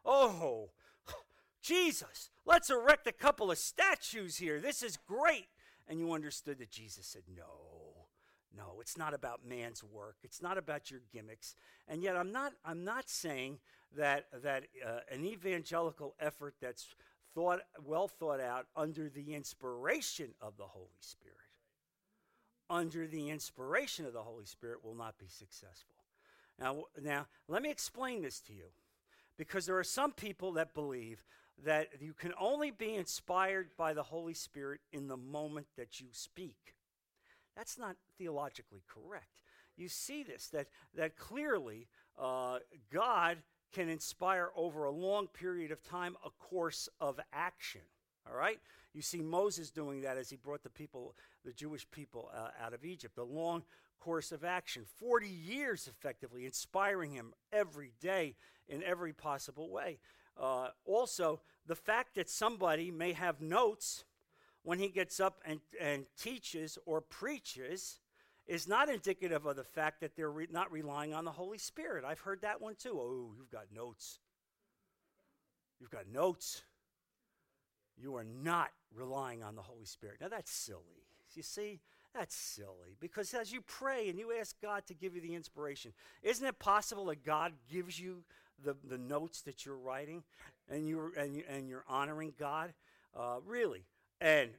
Oh, 0.06 0.72
Jesus, 1.62 2.30
let's 2.46 2.70
erect 2.70 3.08
a 3.08 3.12
couple 3.12 3.52
of 3.52 3.58
statues 3.58 4.38
here. 4.38 4.60
This 4.60 4.82
is 4.82 4.98
great. 4.98 5.48
And 5.88 6.00
you 6.00 6.14
understood 6.14 6.60
that 6.60 6.72
Jesus 6.72 7.06
said, 7.06 7.24
No, 7.36 7.44
no, 8.56 8.80
it's 8.80 8.98
not 8.98 9.14
about 9.14 9.46
man's 9.46 9.84
work. 9.84 10.18
It's 10.24 10.42
not 10.42 10.58
about 10.58 10.92
your 10.92 11.02
gimmicks. 11.14 11.56
And 11.88 12.04
yet, 12.04 12.16
I'm 12.16 12.32
not, 12.32 12.54
I'm 12.66 12.84
not 12.84 13.10
saying 13.10 13.60
that, 13.98 14.26
that 14.44 14.66
uh, 14.86 15.00
an 15.12 15.26
evangelical 15.26 16.16
effort 16.20 16.56
that's 16.62 16.88
thought, 17.34 17.62
well 17.84 18.08
thought 18.08 18.42
out 18.42 18.68
under 18.76 19.10
the 19.10 19.34
inspiration 19.34 20.32
of 20.42 20.58
the 20.58 20.66
Holy 20.66 20.88
Spirit, 21.00 21.38
under 22.70 23.08
the 23.08 23.30
inspiration 23.30 24.06
of 24.06 24.14
the 24.14 24.24
Holy 24.24 24.46
Spirit, 24.46 24.84
will 24.84 24.96
not 24.96 25.18
be 25.18 25.28
successful. 25.28 25.96
Now, 26.60 26.86
now, 27.02 27.28
let 27.48 27.62
me 27.62 27.72
explain 27.72 28.22
this 28.22 28.40
to 28.42 28.54
you 28.54 28.66
because 29.38 29.66
there 29.66 29.78
are 29.78 29.84
some 29.84 30.12
people 30.12 30.54
that 30.54 30.74
believe 30.74 31.26
that 31.66 31.90
you 32.00 32.14
can 32.14 32.34
only 32.40 32.72
be 32.72 32.96
inspired 32.96 33.70
by 33.78 33.94
the 33.94 34.04
Holy 34.04 34.34
Spirit 34.34 34.82
in 34.92 35.08
the 35.08 35.18
moment 35.18 35.68
that 35.78 36.00
you 36.00 36.08
speak. 36.12 36.76
That's 37.56 37.78
not 37.78 37.96
theologically 38.18 38.84
correct. 38.88 39.44
You 39.78 39.90
see 39.90 40.24
this, 40.24 40.48
that, 40.48 40.68
that 40.96 41.18
clearly 41.18 41.88
uh, 42.20 42.60
God 42.92 43.38
can 43.74 43.90
inspire 43.90 44.50
over 44.56 44.86
a 44.86 44.92
long 44.92 45.28
period 45.28 45.72
of 45.72 45.84
time 45.84 46.16
a 46.26 46.30
course 46.30 46.90
of 47.00 47.20
action. 47.32 47.82
All 48.30 48.38
right? 48.38 48.60
You 48.94 49.02
see 49.02 49.22
Moses 49.22 49.72
doing 49.72 50.02
that 50.02 50.18
as 50.18 50.30
he 50.30 50.36
brought 50.36 50.64
the 50.64 50.70
people, 50.70 51.16
the 51.46 51.54
Jewish 51.54 51.90
people, 51.92 52.30
uh, 52.36 52.50
out 52.62 52.74
of 52.74 52.84
Egypt. 52.84 53.18
A 53.18 53.24
long 53.24 53.64
course 54.00 54.32
of 54.32 54.44
action, 54.44 54.84
40 55.00 55.28
years 55.28 55.88
effectively, 55.88 56.46
inspiring 56.46 57.14
him 57.14 57.34
every 57.54 57.94
day 58.02 58.36
in 58.68 58.84
every 58.84 59.14
possible 59.14 59.70
way. 59.70 60.00
Uh, 60.42 60.70
also, 60.86 61.40
the 61.68 61.76
fact 61.76 62.16
that 62.16 62.28
somebody 62.30 62.90
may 62.90 63.14
have 63.14 63.40
notes 63.42 64.06
when 64.64 64.80
he 64.80 64.90
gets 64.90 65.20
up 65.20 65.40
and, 65.46 65.60
and 65.80 66.06
teaches 66.20 66.80
or 66.86 67.00
preaches 67.00 68.00
is 68.48 68.68
not 68.68 68.90
indicative 68.90 69.46
of 69.46 69.56
the 69.56 69.64
fact 69.64 70.02
that 70.02 70.16
they're 70.16 70.32
re- 70.32 70.48
not 70.52 70.72
relying 70.72 71.14
on 71.14 71.26
the 71.26 71.32
Holy 71.32 71.60
Spirit. 71.60 72.04
I've 72.04 72.20
heard 72.20 72.42
that 72.42 72.60
one 72.60 72.76
too. 72.76 73.00
Oh, 73.00 73.34
you've 73.38 73.52
got 73.52 73.66
notes. 73.74 74.20
You've 75.80 75.92
got 75.92 76.08
notes. 76.12 76.64
You 77.96 78.16
are 78.16 78.26
not 78.26 78.70
relying 78.96 79.44
on 79.44 79.56
the 79.56 79.62
Holy 79.62 79.86
Spirit. 79.86 80.18
Now 80.22 80.28
that's 80.28 80.52
silly. 80.52 81.06
You 81.36 81.44
see, 81.44 81.80
that's 82.14 82.36
silly 82.36 82.98
because 83.00 83.34
as 83.34 83.54
you 83.54 83.62
pray 83.62 84.10
and 84.10 84.20
you 84.20 84.34
ask 84.38 84.60
God 84.62 84.86
to 84.88 84.94
give 84.94 85.16
you 85.16 85.22
the 85.22 85.36
inspiration, 85.36 85.94
isn't 86.24 86.46
it 86.46 86.60
possible 86.60 87.06
that 87.06 87.24
God 87.24 87.54
gives 87.72 88.00
you 88.00 88.24
the, 88.64 88.76
the 88.88 88.98
notes 88.98 89.42
that 89.42 89.66
you're 89.66 89.78
writing 89.78 90.24
and 90.70 90.88
you're, 90.88 91.12
and, 91.18 91.36
you, 91.36 91.44
and 91.50 91.68
you're 91.68 91.86
honoring 91.88 92.34
God? 92.40 92.74
Uh, 93.18 93.38
really. 93.46 93.86
And 94.20 94.52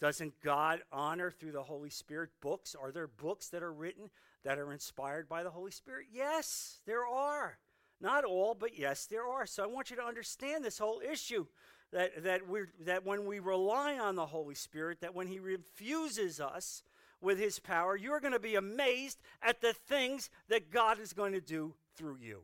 doesn't 0.00 0.40
God 0.42 0.80
honor 0.92 1.30
through 1.30 1.52
the 1.52 1.62
Holy 1.62 1.90
Spirit 1.90 2.30
books? 2.40 2.74
Are 2.74 2.92
there 2.92 3.06
books 3.06 3.48
that 3.48 3.62
are 3.62 3.72
written 3.72 4.10
that 4.44 4.58
are 4.58 4.72
inspired 4.72 5.28
by 5.28 5.42
the 5.42 5.50
Holy 5.50 5.70
Spirit? 5.70 6.06
Yes, 6.12 6.80
there 6.86 7.06
are. 7.06 7.58
Not 8.00 8.24
all, 8.24 8.54
but 8.54 8.78
yes, 8.78 9.06
there 9.06 9.26
are. 9.26 9.46
So 9.46 9.62
I 9.62 9.66
want 9.66 9.90
you 9.90 9.96
to 9.96 10.04
understand 10.04 10.64
this 10.64 10.78
whole 10.78 11.00
issue 11.00 11.46
that, 11.92 12.24
that, 12.24 12.48
we 12.48 12.60
that 12.80 13.06
when 13.06 13.24
we 13.24 13.38
rely 13.38 13.98
on 13.98 14.16
the 14.16 14.26
Holy 14.26 14.54
Spirit, 14.56 15.00
that 15.00 15.14
when 15.14 15.28
He 15.28 15.38
refuses 15.38 16.40
us 16.40 16.82
with 17.20 17.38
His 17.38 17.58
power, 17.58 17.96
you're 17.96 18.20
going 18.20 18.32
to 18.32 18.40
be 18.40 18.56
amazed 18.56 19.22
at 19.40 19.60
the 19.60 19.72
things 19.72 20.28
that 20.48 20.70
God 20.70 20.98
is 20.98 21.12
going 21.12 21.32
to 21.32 21.40
do 21.40 21.74
through 21.96 22.18
you. 22.20 22.42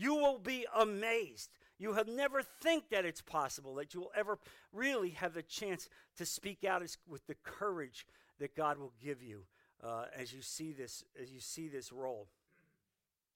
You 0.00 0.14
will 0.14 0.38
be 0.38 0.64
amazed. 0.74 1.50
You 1.78 1.92
have 1.92 2.08
never 2.08 2.42
think 2.42 2.88
that 2.88 3.04
it's 3.04 3.20
possible 3.20 3.74
that 3.74 3.92
you 3.92 4.00
will 4.00 4.12
ever 4.16 4.38
really 4.72 5.10
have 5.10 5.34
the 5.34 5.42
chance 5.42 5.90
to 6.16 6.24
speak 6.24 6.64
out 6.64 6.82
with 7.06 7.26
the 7.26 7.34
courage 7.42 8.06
that 8.38 8.56
God 8.56 8.78
will 8.78 8.94
give 9.04 9.22
you 9.22 9.42
uh, 9.84 10.06
as 10.16 10.32
you 10.32 10.40
see 10.40 10.72
this 10.72 11.04
as 11.20 11.30
you 11.30 11.40
see 11.40 11.68
this 11.68 11.92
role. 11.92 12.28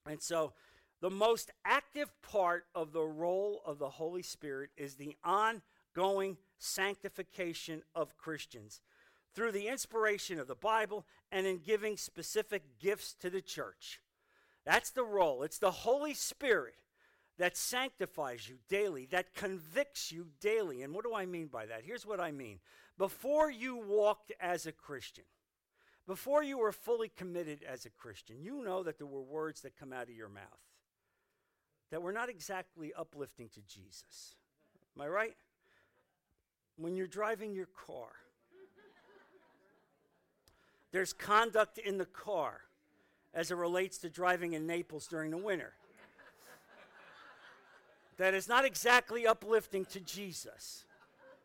And 0.07 0.23
so, 0.23 0.55
the 1.03 1.11
most 1.11 1.51
active 1.67 2.11
part 2.23 2.65
of 2.75 2.95
the 2.95 3.05
role 3.05 3.61
of 3.67 3.79
the 3.79 3.91
Holy 3.91 4.23
Spirit 4.23 4.71
is 4.75 4.95
the 4.95 5.17
ongoing 5.23 6.39
sanctification 6.57 7.83
of 7.95 8.17
Christians 8.17 8.81
through 9.35 9.53
the 9.53 9.69
inspiration 9.69 10.41
of 10.41 10.47
the 10.47 10.55
Bible 10.55 11.05
and 11.31 11.47
in 11.47 11.59
giving 11.59 11.99
specific 11.99 12.79
gifts 12.81 13.13
to 13.21 13.29
the 13.29 13.43
church. 13.43 14.01
That's 14.65 14.91
the 14.91 15.05
role. 15.05 15.43
It's 15.43 15.59
the 15.59 15.71
Holy 15.71 16.15
Spirit 16.15 16.77
that 17.39 17.57
sanctifies 17.57 18.49
you 18.49 18.57
daily, 18.69 19.07
that 19.07 19.35
convicts 19.35 20.13
you 20.13 20.29
daily. 20.41 20.83
And 20.83 20.95
what 20.95 21.05
do 21.05 21.15
I 21.15 21.27
mean 21.27 21.49
by 21.49 21.67
that? 21.67 21.83
Here's 21.85 22.07
what 22.07 22.21
I 22.21 22.31
mean 22.31 22.61
before 22.97 23.51
you 23.51 23.77
walked 23.77 24.33
as 24.41 24.67
a 24.67 24.73
Christian, 24.73 25.25
before 26.07 26.43
you 26.43 26.59
were 26.59 26.73
fully 26.73 27.09
committed 27.09 27.65
as 27.69 27.87
a 27.87 27.91
Christian, 27.91 28.43
you 28.43 28.63
know 28.63 28.83
that 28.83 28.99
there 28.99 29.07
were 29.07 29.23
words 29.23 29.63
that 29.63 29.77
come 29.77 29.93
out 29.93 30.05
of 30.05 30.15
your 30.15 30.29
mouth 30.29 30.45
that 31.91 32.03
were 32.03 32.13
not 32.13 32.29
exactly 32.29 32.93
uplifting 32.97 33.49
to 33.49 33.61
Jesus. 33.63 34.37
Am 34.97 35.03
I 35.03 35.09
right? 35.09 35.37
When 36.77 36.97
you're 36.97 37.07
driving 37.07 37.55
your 37.55 37.67
car, 37.87 38.09
there's 40.93 41.13
conduct 41.13 41.79
in 41.79 41.99
the 41.99 42.05
car 42.05 42.61
as 43.35 43.51
it 43.51 43.57
relates 43.57 43.99
to 43.99 44.09
driving 44.09 44.53
in 44.53 44.67
Naples 44.67 45.07
during 45.07 45.31
the 45.31 45.37
winter 45.37 45.73
that 48.17 48.35
is 48.35 48.49
not 48.49 48.65
exactly 48.65 49.27
uplifting 49.27 49.85
to 49.87 50.01
Jesus. 50.01 50.85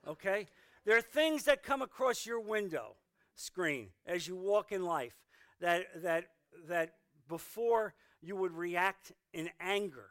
Okay? 0.08 0.47
There 0.86 0.97
are 0.97 1.02
things 1.02 1.43
that 1.43 1.63
come 1.63 1.82
across 1.82 2.25
your 2.25 2.39
window 2.39 2.95
screen 3.36 3.88
as 4.06 4.28
you 4.28 4.36
walk 4.36 4.71
in 4.71 4.84
life 4.84 5.15
that, 5.62 5.88
that, 6.04 6.25
that 6.67 6.93
before 7.28 7.93
you 8.21 8.36
would 8.36 8.54
react 8.54 9.12
in 9.34 9.49
anger, 9.60 10.10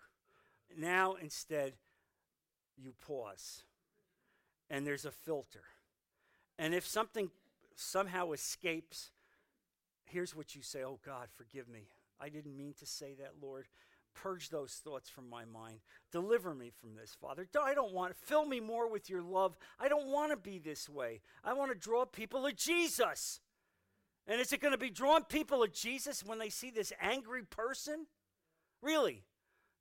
now 0.76 1.14
instead 1.20 1.74
you 2.76 2.92
pause 3.06 3.62
and 4.70 4.86
there's 4.86 5.04
a 5.04 5.10
filter. 5.10 5.64
And 6.58 6.74
if 6.74 6.86
something 6.86 7.30
somehow 7.74 8.32
escapes, 8.32 9.10
here's 10.10 10.34
what 10.34 10.54
you 10.54 10.62
say 10.62 10.82
Oh 10.82 10.98
God, 11.04 11.28
forgive 11.36 11.68
me. 11.68 11.88
I 12.20 12.28
didn't 12.28 12.56
mean 12.56 12.74
to 12.78 12.86
say 12.86 13.14
that, 13.18 13.34
Lord. 13.40 13.66
Purge 14.14 14.48
those 14.48 14.72
thoughts 14.72 15.08
from 15.08 15.30
my 15.30 15.44
mind. 15.44 15.78
Deliver 16.10 16.52
me 16.52 16.70
from 16.70 16.96
this, 16.96 17.16
Father. 17.20 17.46
I 17.62 17.74
don't 17.74 17.92
want, 17.92 18.12
to 18.12 18.26
fill 18.26 18.44
me 18.44 18.58
more 18.58 18.90
with 18.90 19.08
your 19.08 19.22
love. 19.22 19.56
I 19.78 19.88
don't 19.88 20.08
want 20.08 20.32
to 20.32 20.36
be 20.36 20.58
this 20.58 20.88
way. 20.88 21.20
I 21.44 21.52
want 21.52 21.70
to 21.70 21.78
draw 21.78 22.04
people 22.04 22.44
to 22.44 22.52
Jesus. 22.52 23.40
And 24.26 24.40
is 24.40 24.52
it 24.52 24.60
going 24.60 24.72
to 24.72 24.78
be 24.78 24.90
drawing 24.90 25.22
people 25.24 25.64
to 25.64 25.70
Jesus 25.70 26.24
when 26.24 26.38
they 26.38 26.48
see 26.48 26.70
this 26.70 26.92
angry 27.00 27.44
person? 27.44 28.06
Really? 28.82 29.22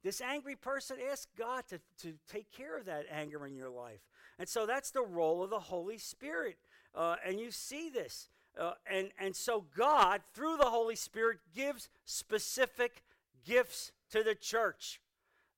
This 0.04 0.22
angry 0.22 0.56
person, 0.56 0.98
ask 1.12 1.28
God 1.38 1.63
to, 1.70 1.80
to 2.02 2.13
take 2.32 2.52
care 2.52 2.78
of 2.78 2.86
that 2.86 3.06
anger 3.12 3.46
in 3.48 3.56
your 3.56 3.70
life. 3.70 4.02
And 4.38 4.48
so 4.48 4.66
that's 4.66 4.92
the 4.92 5.02
role 5.02 5.44
of 5.44 5.50
the 5.50 5.60
Holy 5.60 5.98
Spirit. 5.98 6.58
Uh, 6.94 7.16
and 7.26 7.40
you 7.40 7.50
see 7.50 7.90
this. 7.90 8.30
Uh, 8.60 8.74
and, 8.91 9.10
and 9.20 9.36
so 9.36 9.65
God, 9.76 10.22
through 10.34 10.58
the 10.58 10.70
Holy 10.70 10.96
Spirit, 10.96 11.39
gives 11.56 11.89
specific 12.06 13.04
gifts 13.46 13.91
to 14.12 14.24
the 14.24 14.36
church. 14.36 15.00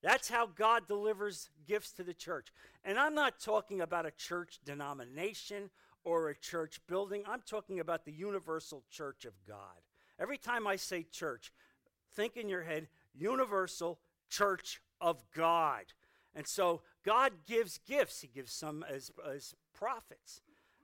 That's 0.02 0.30
how 0.30 0.48
God 0.48 0.88
delivers 0.88 1.50
gifts 1.68 1.92
to 1.94 2.04
the 2.04 2.14
church. 2.14 2.48
And 2.84 2.98
I'm 2.98 3.14
not 3.14 3.40
talking 3.40 3.82
about 3.82 4.06
a 4.06 4.12
church 4.12 4.60
denomination 4.64 5.70
or 6.04 6.30
a 6.30 6.36
church 6.36 6.80
building. 6.88 7.24
I'm 7.28 7.42
talking 7.46 7.80
about 7.80 8.06
the 8.06 8.12
universal 8.12 8.84
church 8.90 9.26
of 9.26 9.34
God. 9.48 9.58
Every 10.20 10.38
time 10.38 10.68
I 10.68 10.78
say 10.78 11.06
church, 11.12 11.52
think 12.14 12.38
in 12.38 12.50
your 12.50 12.64
head, 12.64 12.88
universal 13.14 14.00
church 14.30 14.82
of 15.02 15.24
God. 15.36 15.86
And 16.36 16.48
so 16.48 16.82
God 17.04 17.32
gives 17.48 17.80
gifts. 17.80 18.22
He 18.22 18.28
gives 18.28 18.54
some 18.54 18.86
as, 18.90 19.12
as 19.30 19.56
prophets. 19.74 20.42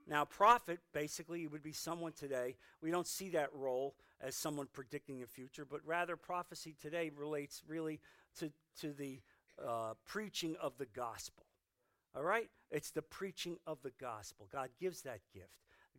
Now, 0.08 0.24
prophet 0.24 0.78
basically 0.92 1.46
would 1.46 1.62
be 1.62 1.72
someone 1.72 2.12
today. 2.12 2.56
We 2.80 2.90
don't 2.90 3.06
see 3.06 3.30
that 3.30 3.50
role 3.52 3.94
as 4.20 4.36
someone 4.36 4.68
predicting 4.72 5.20
the 5.20 5.26
future, 5.26 5.64
but 5.64 5.80
rather 5.84 6.16
prophecy 6.16 6.74
today 6.80 7.10
relates 7.16 7.62
really 7.66 8.00
to, 8.38 8.52
to 8.80 8.92
the 8.92 9.20
uh, 9.64 9.94
preaching 10.06 10.56
of 10.60 10.78
the 10.78 10.86
gospel. 10.86 11.44
All 12.16 12.22
right? 12.22 12.48
It's 12.70 12.90
the 12.90 13.02
preaching 13.02 13.58
of 13.66 13.78
the 13.82 13.92
gospel. 14.00 14.48
God 14.52 14.68
gives 14.80 15.02
that 15.02 15.20
gift. 15.34 15.50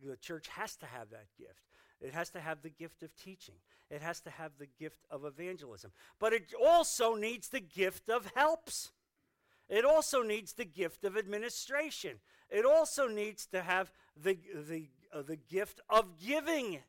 The 0.04 0.16
church 0.16 0.48
has 0.48 0.76
to 0.76 0.86
have 0.86 1.10
that 1.10 1.26
gift. 1.38 1.62
It 2.00 2.14
has 2.14 2.30
to 2.30 2.40
have 2.40 2.62
the 2.62 2.70
gift 2.70 3.02
of 3.02 3.14
teaching. 3.16 3.56
It 3.90 4.02
has 4.02 4.20
to 4.20 4.30
have 4.30 4.52
the 4.58 4.68
gift 4.78 5.00
of 5.10 5.24
evangelism. 5.24 5.90
But 6.18 6.32
it 6.32 6.52
also 6.60 7.14
needs 7.14 7.48
the 7.48 7.60
gift 7.60 8.08
of 8.08 8.30
helps. 8.34 8.92
It 9.68 9.84
also 9.84 10.22
needs 10.22 10.52
the 10.52 10.64
gift 10.64 11.04
of 11.04 11.16
administration. 11.16 12.20
It 12.50 12.64
also 12.64 13.08
needs 13.08 13.46
to 13.46 13.62
have 13.62 13.92
the, 14.16 14.38
the, 14.54 14.88
uh, 15.12 15.22
the 15.22 15.36
gift 15.36 15.80
of 15.88 16.18
giving. 16.18 16.80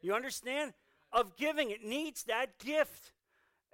You 0.00 0.14
understand? 0.14 0.74
Of 1.12 1.36
giving. 1.36 1.70
It 1.70 1.84
needs 1.84 2.24
that 2.24 2.58
gift. 2.58 3.12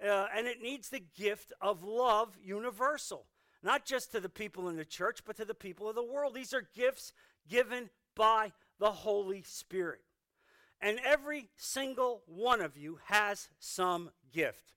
Uh, 0.03 0.27
and 0.35 0.47
it 0.47 0.61
needs 0.61 0.89
the 0.89 1.03
gift 1.17 1.53
of 1.61 1.83
love 1.83 2.37
universal, 2.43 3.25
not 3.61 3.85
just 3.85 4.11
to 4.11 4.19
the 4.19 4.29
people 4.29 4.67
in 4.67 4.75
the 4.75 4.83
church, 4.83 5.19
but 5.25 5.37
to 5.37 5.45
the 5.45 5.53
people 5.53 5.87
of 5.87 5.95
the 5.95 6.03
world. 6.03 6.33
These 6.33 6.53
are 6.53 6.67
gifts 6.75 7.13
given 7.47 7.89
by 8.15 8.51
the 8.79 8.91
Holy 8.91 9.43
Spirit. 9.43 10.01
And 10.81 10.99
every 11.05 11.49
single 11.55 12.23
one 12.25 12.59
of 12.59 12.75
you 12.75 12.99
has 13.05 13.47
some 13.59 14.09
gift. 14.33 14.73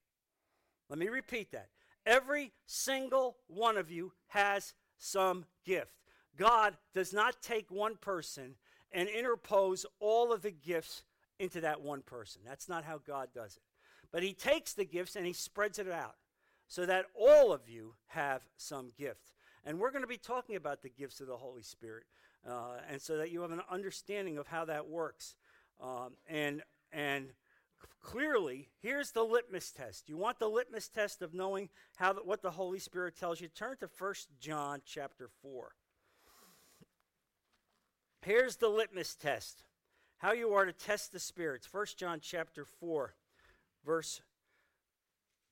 Let 0.88 0.98
me 0.98 1.08
repeat 1.08 1.50
that. 1.50 1.70
Every 2.04 2.52
single 2.66 3.38
one 3.48 3.76
of 3.76 3.90
you 3.90 4.12
has 4.28 4.74
some 4.98 5.46
gift. 5.64 6.05
God 6.36 6.76
does 6.94 7.12
not 7.12 7.42
take 7.42 7.70
one 7.70 7.96
person 7.96 8.54
and 8.92 9.08
interpose 9.08 9.86
all 10.00 10.32
of 10.32 10.42
the 10.42 10.50
gifts 10.50 11.02
into 11.38 11.60
that 11.60 11.80
one 11.80 12.02
person. 12.02 12.42
That's 12.46 12.68
not 12.68 12.84
how 12.84 12.98
God 12.98 13.28
does 13.34 13.56
it. 13.56 13.62
But 14.12 14.22
He 14.22 14.32
takes 14.32 14.72
the 14.72 14.84
gifts 14.84 15.16
and 15.16 15.26
He 15.26 15.32
spreads 15.32 15.78
it 15.78 15.90
out 15.90 16.16
so 16.68 16.86
that 16.86 17.06
all 17.14 17.52
of 17.52 17.68
you 17.68 17.94
have 18.08 18.42
some 18.56 18.90
gift. 18.98 19.32
And 19.64 19.78
we're 19.78 19.90
going 19.90 20.02
to 20.02 20.08
be 20.08 20.16
talking 20.16 20.56
about 20.56 20.82
the 20.82 20.88
gifts 20.88 21.20
of 21.20 21.26
the 21.26 21.36
Holy 21.36 21.62
Spirit, 21.62 22.04
uh, 22.48 22.78
and 22.88 23.00
so 23.00 23.16
that 23.16 23.32
you 23.32 23.40
have 23.42 23.50
an 23.50 23.62
understanding 23.70 24.38
of 24.38 24.46
how 24.46 24.64
that 24.66 24.88
works. 24.88 25.34
Um, 25.82 26.12
and 26.28 26.62
and 26.92 27.30
clearly, 28.00 28.68
here's 28.80 29.10
the 29.10 29.24
litmus 29.24 29.72
test. 29.72 30.08
You 30.08 30.16
want 30.16 30.38
the 30.38 30.48
litmus 30.48 30.88
test 30.88 31.20
of 31.20 31.34
knowing 31.34 31.68
how 31.96 32.12
the, 32.12 32.20
what 32.20 32.42
the 32.42 32.52
Holy 32.52 32.78
Spirit 32.78 33.16
tells 33.16 33.40
you? 33.40 33.48
Turn 33.48 33.76
to 33.80 33.88
1 33.98 34.14
John 34.40 34.82
chapter 34.86 35.28
4. 35.42 35.72
Here's 38.26 38.56
the 38.56 38.68
litmus 38.68 39.14
test. 39.14 39.62
How 40.18 40.32
you 40.32 40.52
are 40.54 40.64
to 40.64 40.72
test 40.72 41.12
the 41.12 41.20
spirits. 41.20 41.72
1 41.72 41.86
John 41.96 42.18
chapter 42.20 42.64
4 42.64 43.14
verse 43.84 44.20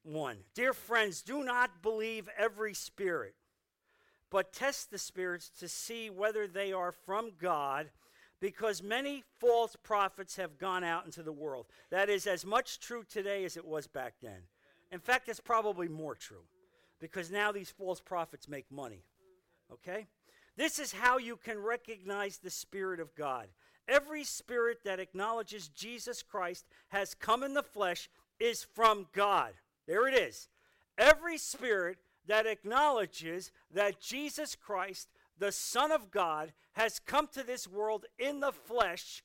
1. 0.02 0.38
Dear 0.54 0.72
friends, 0.72 1.22
do 1.22 1.44
not 1.44 1.82
believe 1.82 2.28
every 2.36 2.74
spirit, 2.74 3.36
but 4.28 4.52
test 4.52 4.90
the 4.90 4.98
spirits 4.98 5.50
to 5.60 5.68
see 5.68 6.10
whether 6.10 6.48
they 6.48 6.72
are 6.72 6.90
from 6.90 7.30
God 7.40 7.90
because 8.40 8.82
many 8.82 9.22
false 9.38 9.76
prophets 9.84 10.34
have 10.34 10.58
gone 10.58 10.82
out 10.82 11.04
into 11.04 11.22
the 11.22 11.30
world. 11.30 11.66
That 11.90 12.10
is 12.10 12.26
as 12.26 12.44
much 12.44 12.80
true 12.80 13.04
today 13.08 13.44
as 13.44 13.56
it 13.56 13.64
was 13.64 13.86
back 13.86 14.14
then. 14.20 14.48
In 14.90 14.98
fact, 14.98 15.28
it's 15.28 15.38
probably 15.38 15.86
more 15.86 16.16
true 16.16 16.42
because 16.98 17.30
now 17.30 17.52
these 17.52 17.70
false 17.70 18.00
prophets 18.00 18.48
make 18.48 18.68
money. 18.68 19.04
Okay? 19.72 20.08
This 20.56 20.78
is 20.78 20.92
how 20.92 21.18
you 21.18 21.36
can 21.36 21.58
recognize 21.58 22.38
the 22.38 22.50
Spirit 22.50 23.00
of 23.00 23.14
God. 23.14 23.48
Every 23.86 24.24
spirit 24.24 24.78
that 24.84 25.00
acknowledges 25.00 25.68
Jesus 25.68 26.22
Christ 26.22 26.64
has 26.88 27.14
come 27.14 27.42
in 27.42 27.54
the 27.54 27.62
flesh 27.62 28.08
is 28.40 28.64
from 28.64 29.08
God. 29.12 29.52
There 29.86 30.08
it 30.08 30.14
is. 30.14 30.48
Every 30.96 31.36
spirit 31.36 31.98
that 32.26 32.46
acknowledges 32.46 33.50
that 33.72 34.00
Jesus 34.00 34.54
Christ 34.54 35.08
the 35.38 35.52
Son 35.52 35.92
of 35.92 36.10
God, 36.10 36.52
has 36.72 36.98
come 36.98 37.28
to 37.32 37.42
this 37.42 37.68
world 37.68 38.06
in 38.18 38.40
the 38.40 38.52
flesh 38.52 39.22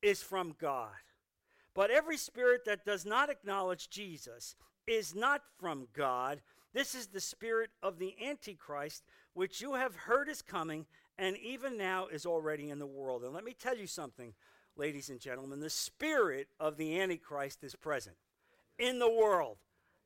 is 0.00 0.22
from 0.22 0.54
God. 0.60 0.90
But 1.74 1.90
every 1.90 2.16
spirit 2.16 2.64
that 2.66 2.84
does 2.84 3.06
not 3.06 3.30
acknowledge 3.30 3.88
Jesus 3.88 4.56
is 4.86 5.14
not 5.14 5.42
from 5.58 5.88
God. 5.94 6.40
This 6.74 6.94
is 6.94 7.08
the 7.08 7.20
spirit 7.20 7.70
of 7.82 7.98
the 7.98 8.14
Antichrist, 8.22 9.04
which 9.34 9.60
you 9.60 9.74
have 9.74 9.94
heard 9.94 10.28
is 10.28 10.42
coming 10.42 10.86
and 11.18 11.36
even 11.38 11.76
now 11.76 12.06
is 12.06 12.26
already 12.26 12.70
in 12.70 12.78
the 12.78 12.86
world. 12.86 13.22
And 13.22 13.32
let 13.32 13.44
me 13.44 13.54
tell 13.58 13.76
you 13.76 13.86
something, 13.86 14.34
ladies 14.76 15.10
and 15.10 15.20
gentlemen 15.20 15.60
the 15.60 15.70
spirit 15.70 16.48
of 16.58 16.76
the 16.76 17.00
Antichrist 17.00 17.62
is 17.62 17.74
present 17.74 18.16
in 18.78 18.98
the 18.98 19.10
world 19.10 19.58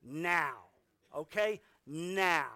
now. 0.04 0.54
Okay? 1.14 1.60
Now. 1.86 2.46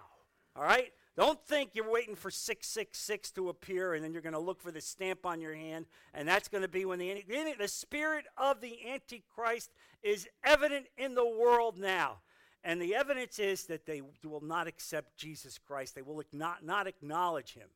All 0.55 0.63
right? 0.63 0.91
Don't 1.17 1.43
think 1.45 1.71
you're 1.73 1.91
waiting 1.91 2.15
for 2.15 2.31
666 2.31 3.31
to 3.31 3.49
appear 3.49 3.93
and 3.93 4.03
then 4.03 4.13
you're 4.13 4.21
going 4.21 4.33
to 4.33 4.39
look 4.39 4.61
for 4.61 4.71
the 4.71 4.81
stamp 4.81 5.25
on 5.25 5.41
your 5.41 5.53
hand, 5.53 5.85
and 6.13 6.27
that's 6.27 6.47
going 6.47 6.61
to 6.61 6.69
be 6.69 6.85
when 6.85 6.99
the, 6.99 7.23
the 7.59 7.67
spirit 7.67 8.25
of 8.37 8.61
the 8.61 8.77
Antichrist 8.89 9.71
is 10.03 10.27
evident 10.43 10.87
in 10.97 11.15
the 11.15 11.25
world 11.25 11.77
now. 11.77 12.19
And 12.63 12.81
the 12.81 12.95
evidence 12.95 13.39
is 13.39 13.65
that 13.65 13.85
they 13.85 14.01
will 14.23 14.43
not 14.43 14.67
accept 14.67 15.17
Jesus 15.17 15.57
Christ, 15.57 15.95
they 15.95 16.01
will 16.01 16.21
not, 16.31 16.63
not 16.63 16.87
acknowledge 16.87 17.53
him. 17.53 17.69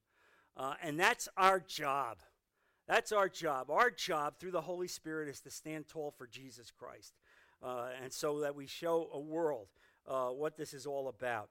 Uh, 0.57 0.75
and 0.81 0.99
that's 0.99 1.27
our 1.35 1.59
job. 1.59 2.17
That's 2.87 3.11
our 3.11 3.27
job. 3.27 3.71
Our 3.71 3.89
job 3.89 4.35
through 4.39 4.51
the 4.51 4.61
Holy 4.61 4.87
Spirit 4.87 5.27
is 5.27 5.41
to 5.41 5.49
stand 5.49 5.87
tall 5.87 6.13
for 6.15 6.27
Jesus 6.27 6.71
Christ. 6.71 7.13
Uh, 7.63 7.87
and 8.01 8.13
so 8.13 8.41
that 8.41 8.55
we 8.55 8.67
show 8.67 9.09
a 9.11 9.19
world 9.19 9.67
uh, 10.07 10.27
what 10.27 10.55
this 10.55 10.73
is 10.73 10.85
all 10.85 11.07
about. 11.07 11.49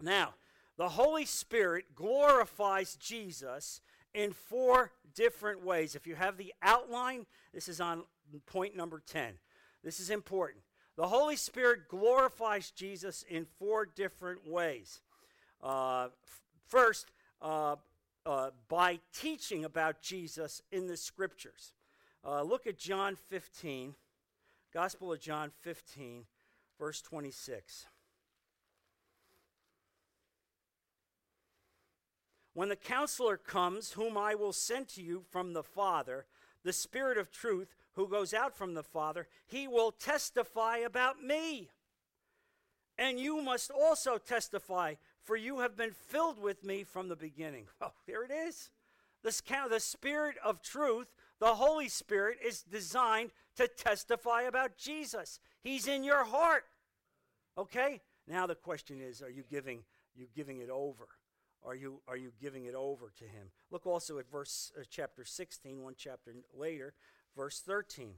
Now, 0.00 0.34
the 0.76 0.88
Holy 0.88 1.24
Spirit 1.24 1.94
glorifies 1.94 2.96
Jesus 2.96 3.80
in 4.14 4.32
four 4.32 4.92
different 5.14 5.64
ways. 5.64 5.94
If 5.94 6.06
you 6.06 6.14
have 6.14 6.36
the 6.36 6.54
outline, 6.62 7.26
this 7.52 7.68
is 7.68 7.80
on 7.80 8.04
point 8.46 8.74
number 8.74 9.02
10. 9.06 9.34
This 9.82 10.00
is 10.00 10.10
important. 10.10 10.63
The 10.96 11.08
Holy 11.08 11.36
Spirit 11.36 11.88
glorifies 11.88 12.70
Jesus 12.70 13.24
in 13.28 13.46
four 13.58 13.84
different 13.84 14.48
ways. 14.48 15.00
Uh, 15.62 16.04
f- 16.04 16.42
first, 16.68 17.10
uh, 17.42 17.76
uh, 18.24 18.50
by 18.68 19.00
teaching 19.12 19.64
about 19.64 20.00
Jesus 20.00 20.62
in 20.70 20.86
the 20.86 20.96
scriptures. 20.96 21.72
Uh, 22.24 22.42
look 22.42 22.66
at 22.66 22.78
John 22.78 23.16
15, 23.16 23.94
Gospel 24.72 25.12
of 25.12 25.20
John 25.20 25.50
15, 25.62 26.24
verse 26.78 27.02
26. 27.02 27.86
When 32.54 32.68
the 32.68 32.76
counselor 32.76 33.36
comes, 33.36 33.92
whom 33.92 34.16
I 34.16 34.36
will 34.36 34.52
send 34.52 34.88
to 34.90 35.02
you 35.02 35.24
from 35.28 35.52
the 35.52 35.64
Father, 35.64 36.24
the 36.62 36.72
Spirit 36.72 37.18
of 37.18 37.32
truth, 37.32 37.74
who 37.94 38.08
goes 38.08 38.34
out 38.34 38.56
from 38.56 38.74
the 38.74 38.82
Father, 38.82 39.26
he 39.46 39.68
will 39.68 39.92
testify 39.92 40.78
about 40.78 41.22
me. 41.22 41.70
And 42.96 43.18
you 43.18 43.42
must 43.42 43.70
also 43.70 44.18
testify, 44.18 44.94
for 45.22 45.36
you 45.36 45.60
have 45.60 45.76
been 45.76 45.92
filled 45.92 46.40
with 46.40 46.64
me 46.64 46.84
from 46.84 47.08
the 47.08 47.16
beginning. 47.16 47.66
Oh, 47.80 47.92
there 48.06 48.24
it 48.24 48.30
is. 48.30 48.70
This 49.22 49.40
count, 49.40 49.70
the 49.70 49.80
Spirit 49.80 50.36
of 50.44 50.62
truth, 50.62 51.08
the 51.40 51.54
Holy 51.54 51.88
Spirit, 51.88 52.38
is 52.44 52.62
designed 52.62 53.30
to 53.56 53.66
testify 53.66 54.42
about 54.42 54.76
Jesus. 54.76 55.40
He's 55.62 55.88
in 55.88 56.04
your 56.04 56.24
heart. 56.24 56.64
Okay? 57.56 58.00
Now 58.28 58.46
the 58.46 58.54
question 58.54 59.00
is, 59.00 59.22
are 59.22 59.30
you 59.30 59.44
giving 59.50 59.84
you 60.14 60.26
giving 60.34 60.58
it 60.58 60.70
over? 60.70 61.08
Are 61.64 61.74
you, 61.74 62.00
are 62.06 62.16
you 62.16 62.32
giving 62.40 62.66
it 62.66 62.74
over 62.74 63.10
to 63.18 63.24
him? 63.24 63.48
Look 63.70 63.86
also 63.86 64.18
at 64.18 64.30
verse 64.30 64.70
uh, 64.78 64.82
chapter 64.88 65.24
16, 65.24 65.82
one 65.82 65.94
chapter 65.96 66.34
later, 66.56 66.94
verse 67.36 67.60
13. 67.60 68.14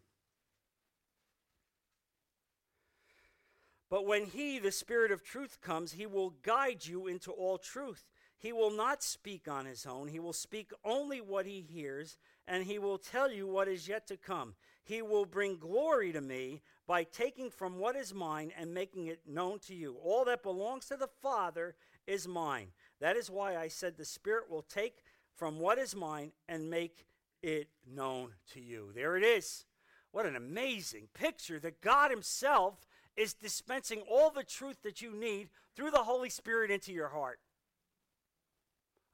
But 3.89 4.07
when 4.07 4.27
he, 4.27 4.59
the 4.59 4.73
Spirit 4.73 5.13
of 5.13 5.23
truth, 5.23 5.61
comes, 5.61 5.93
he 5.93 6.07
will 6.07 6.31
guide 6.43 6.85
you 6.87 7.07
into 7.07 7.31
all 7.31 7.57
truth. 7.57 8.05
He 8.37 8.53
will 8.53 8.71
not 8.71 9.03
speak 9.03 9.49
on 9.49 9.65
his 9.65 9.87
own. 9.87 10.09
He 10.09 10.19
will 10.19 10.33
speak 10.33 10.73
only 10.85 11.21
what 11.21 11.47
he 11.47 11.61
hears, 11.61 12.19
and 12.49 12.65
he 12.65 12.79
will 12.79 12.99
tell 12.99 13.31
you 13.31 13.47
what 13.47 13.69
is 13.69 13.89
yet 13.89 14.07
to 14.09 14.17
come. 14.17 14.55
He 14.83 15.03
will 15.03 15.25
bring 15.25 15.57
glory 15.57 16.13
to 16.13 16.21
me 16.21 16.63
by 16.87 17.05
taking 17.05 17.51
from 17.51 17.79
what 17.79 17.97
is 17.97 18.13
mine 18.13 18.53
and 18.57 18.75
making 18.75 19.07
it 19.07 19.21
known 19.27 19.59
to 19.61 19.75
you. 19.75 19.97
All 20.03 20.25
that 20.27 20.43
belongs 20.43 20.87
to 20.87 20.97
the 20.97 21.09
Father 21.23 21.75
is 22.07 22.29
mine. 22.29 22.69
That 23.01 23.17
is 23.17 23.31
why 23.31 23.57
I 23.57 23.69
said 23.69 23.97
the 23.97 24.05
Spirit 24.05 24.51
will 24.51 24.63
take 24.63 25.03
from 25.35 25.59
what 25.59 25.79
is 25.79 25.97
mine 25.97 26.33
and 26.49 26.71
make 26.71 27.05
it 27.43 27.69
known 27.87 28.31
to 28.53 28.61
you. 28.61 28.91
There 28.95 29.17
it 29.17 29.23
is. 29.23 29.65
What 30.13 30.27
an 30.27 30.37
amazing 30.37 31.09
picture 31.15 31.59
that 31.61 31.81
God 31.81 32.11
Himself 32.11 32.87
is 33.17 33.35
dispensing 33.35 34.03
all 34.11 34.31
the 34.31 34.45
truth 34.45 34.83
that 34.83 35.01
you 35.01 35.15
need 35.15 35.49
through 35.75 35.91
the 35.91 36.05
Holy 36.05 36.31
Spirit 36.31 36.71
into 36.71 36.93
your 36.93 37.09
heart. 37.09 37.39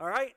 All 0.00 0.08
right? 0.08 0.34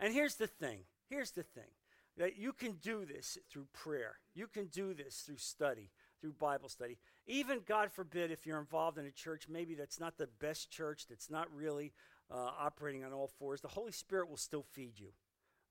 And 0.00 0.12
here's 0.12 0.36
the 0.36 0.46
thing 0.46 0.80
here's 1.08 1.30
the 1.30 1.42
thing 1.42 1.70
that 2.16 2.36
you 2.36 2.52
can 2.52 2.72
do 2.72 3.04
this 3.04 3.38
through 3.50 3.66
prayer, 3.72 4.16
you 4.34 4.46
can 4.46 4.66
do 4.66 4.92
this 4.94 5.22
through 5.24 5.38
study, 5.38 5.90
through 6.20 6.32
Bible 6.32 6.68
study. 6.68 6.98
Even, 7.26 7.60
God 7.66 7.92
forbid, 7.92 8.30
if 8.30 8.46
you're 8.46 8.58
involved 8.58 8.98
in 8.98 9.06
a 9.06 9.10
church, 9.10 9.46
maybe 9.48 9.74
that's 9.74 10.00
not 10.00 10.18
the 10.18 10.28
best 10.40 10.70
church, 10.70 11.06
that's 11.08 11.30
not 11.30 11.46
really 11.54 11.92
uh, 12.30 12.50
operating 12.58 13.04
on 13.04 13.12
all 13.12 13.30
fours, 13.38 13.60
the 13.60 13.68
Holy 13.68 13.92
Spirit 13.92 14.28
will 14.28 14.36
still 14.36 14.64
feed 14.72 14.98
you. 14.98 15.08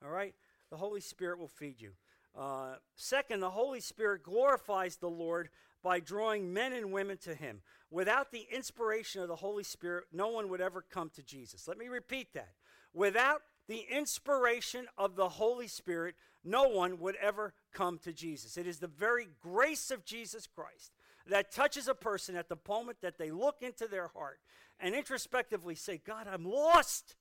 All 0.03 0.11
right? 0.11 0.35
The 0.69 0.77
Holy 0.77 1.01
Spirit 1.01 1.39
will 1.39 1.47
feed 1.47 1.81
you. 1.81 1.91
Uh, 2.37 2.75
second, 2.95 3.39
the 3.39 3.49
Holy 3.49 3.79
Spirit 3.79 4.23
glorifies 4.23 4.97
the 4.97 5.09
Lord 5.09 5.49
by 5.83 5.99
drawing 5.99 6.53
men 6.53 6.73
and 6.73 6.91
women 6.91 7.17
to 7.19 7.33
Him. 7.33 7.61
Without 7.89 8.31
the 8.31 8.47
inspiration 8.51 9.21
of 9.21 9.27
the 9.27 9.37
Holy 9.37 9.63
Spirit, 9.63 10.05
no 10.11 10.27
one 10.27 10.49
would 10.49 10.61
ever 10.61 10.81
come 10.81 11.09
to 11.15 11.23
Jesus. 11.23 11.67
Let 11.67 11.77
me 11.77 11.87
repeat 11.87 12.33
that. 12.33 12.53
Without 12.93 13.41
the 13.67 13.85
inspiration 13.89 14.87
of 14.97 15.15
the 15.15 15.29
Holy 15.29 15.67
Spirit, 15.67 16.15
no 16.43 16.67
one 16.67 16.99
would 16.99 17.15
ever 17.17 17.53
come 17.73 17.99
to 17.99 18.13
Jesus. 18.13 18.57
It 18.57 18.67
is 18.67 18.79
the 18.79 18.87
very 18.87 19.27
grace 19.41 19.91
of 19.91 20.05
Jesus 20.05 20.47
Christ 20.47 20.91
that 21.29 21.51
touches 21.51 21.87
a 21.87 21.93
person 21.93 22.35
at 22.35 22.49
the 22.49 22.57
moment 22.67 22.99
that 23.01 23.17
they 23.17 23.31
look 23.31 23.57
into 23.61 23.87
their 23.87 24.07
heart 24.07 24.39
and 24.79 24.95
introspectively 24.95 25.75
say, 25.75 25.99
God, 26.05 26.27
I'm 26.31 26.45
lost. 26.45 27.15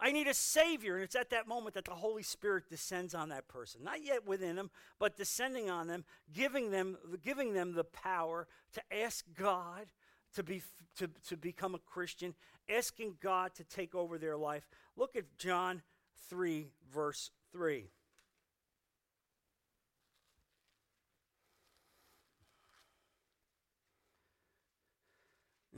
I 0.00 0.12
need 0.12 0.26
a 0.26 0.34
Savior. 0.34 0.94
And 0.94 1.04
it's 1.04 1.14
at 1.14 1.30
that 1.30 1.46
moment 1.46 1.74
that 1.74 1.84
the 1.84 1.94
Holy 1.94 2.22
Spirit 2.22 2.68
descends 2.68 3.14
on 3.14 3.28
that 3.28 3.48
person. 3.48 3.84
Not 3.84 4.02
yet 4.02 4.26
within 4.26 4.56
them, 4.56 4.70
but 4.98 5.16
descending 5.16 5.68
on 5.68 5.86
them, 5.86 6.04
giving 6.32 6.70
them, 6.70 6.96
giving 7.22 7.52
them 7.52 7.74
the 7.74 7.84
power 7.84 8.48
to 8.72 8.82
ask 9.02 9.24
God 9.36 9.86
to, 10.34 10.42
be, 10.42 10.62
to, 10.96 11.08
to 11.28 11.36
become 11.36 11.74
a 11.74 11.78
Christian, 11.78 12.34
asking 12.68 13.16
God 13.20 13.54
to 13.56 13.64
take 13.64 13.94
over 13.94 14.16
their 14.16 14.36
life. 14.36 14.66
Look 14.96 15.16
at 15.16 15.36
John 15.36 15.82
3, 16.28 16.68
verse 16.92 17.30
3. 17.52 17.90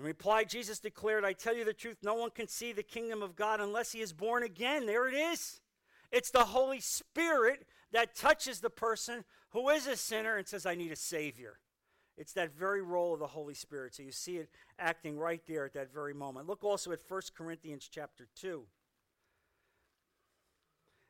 In 0.03 0.09
reply, 0.09 0.43
Jesus 0.43 0.81
declared, 0.81 1.25
I 1.25 1.33
tell 1.33 1.55
you 1.55 1.65
the 1.65 1.73
truth, 1.73 1.99
no 2.03 2.15
one 2.15 2.31
can 2.31 2.49
see 2.49 2.73
the 2.73 2.83
kingdom 2.83 3.23
of 3.23 3.37
God 3.37 3.61
unless 3.61 3.93
he 3.93 4.01
is 4.01 4.13
born 4.13 4.43
again. 4.43 4.85
There 4.85 5.09
it 5.09 5.15
is. 5.15 5.61
It's 6.11 6.33
the 6.33 6.47
Holy 6.47 6.81
Spirit 6.81 7.65
that 7.93 8.17
touches 8.17 8.59
the 8.59 8.69
person 8.69 9.23
who 9.51 9.69
is 9.69 9.87
a 9.87 9.97
sinner 9.97 10.37
and 10.37 10.49
says, 10.49 10.67
I 10.67 10.75
need 10.75 10.91
a 10.91 10.97
Savior. 10.97 11.61
It's 12.17 12.33
that 12.33 12.53
very 12.53 12.83
role 12.83 13.15
of 13.15 13.21
the 13.21 13.29
Holy 13.29 13.55
Spirit. 13.55 13.95
So 13.95 14.03
you 14.03 14.11
see 14.11 14.39
it 14.39 14.51
acting 14.77 15.21
right 15.21 15.41
there 15.47 15.67
at 15.67 15.75
that 15.75 15.95
very 15.95 16.15
moment. 16.15 16.49
Look 16.49 16.65
also 16.65 16.91
at 16.91 16.99
1 17.07 17.21
Corinthians 17.37 17.89
chapter 17.89 18.27
2. 18.41 18.65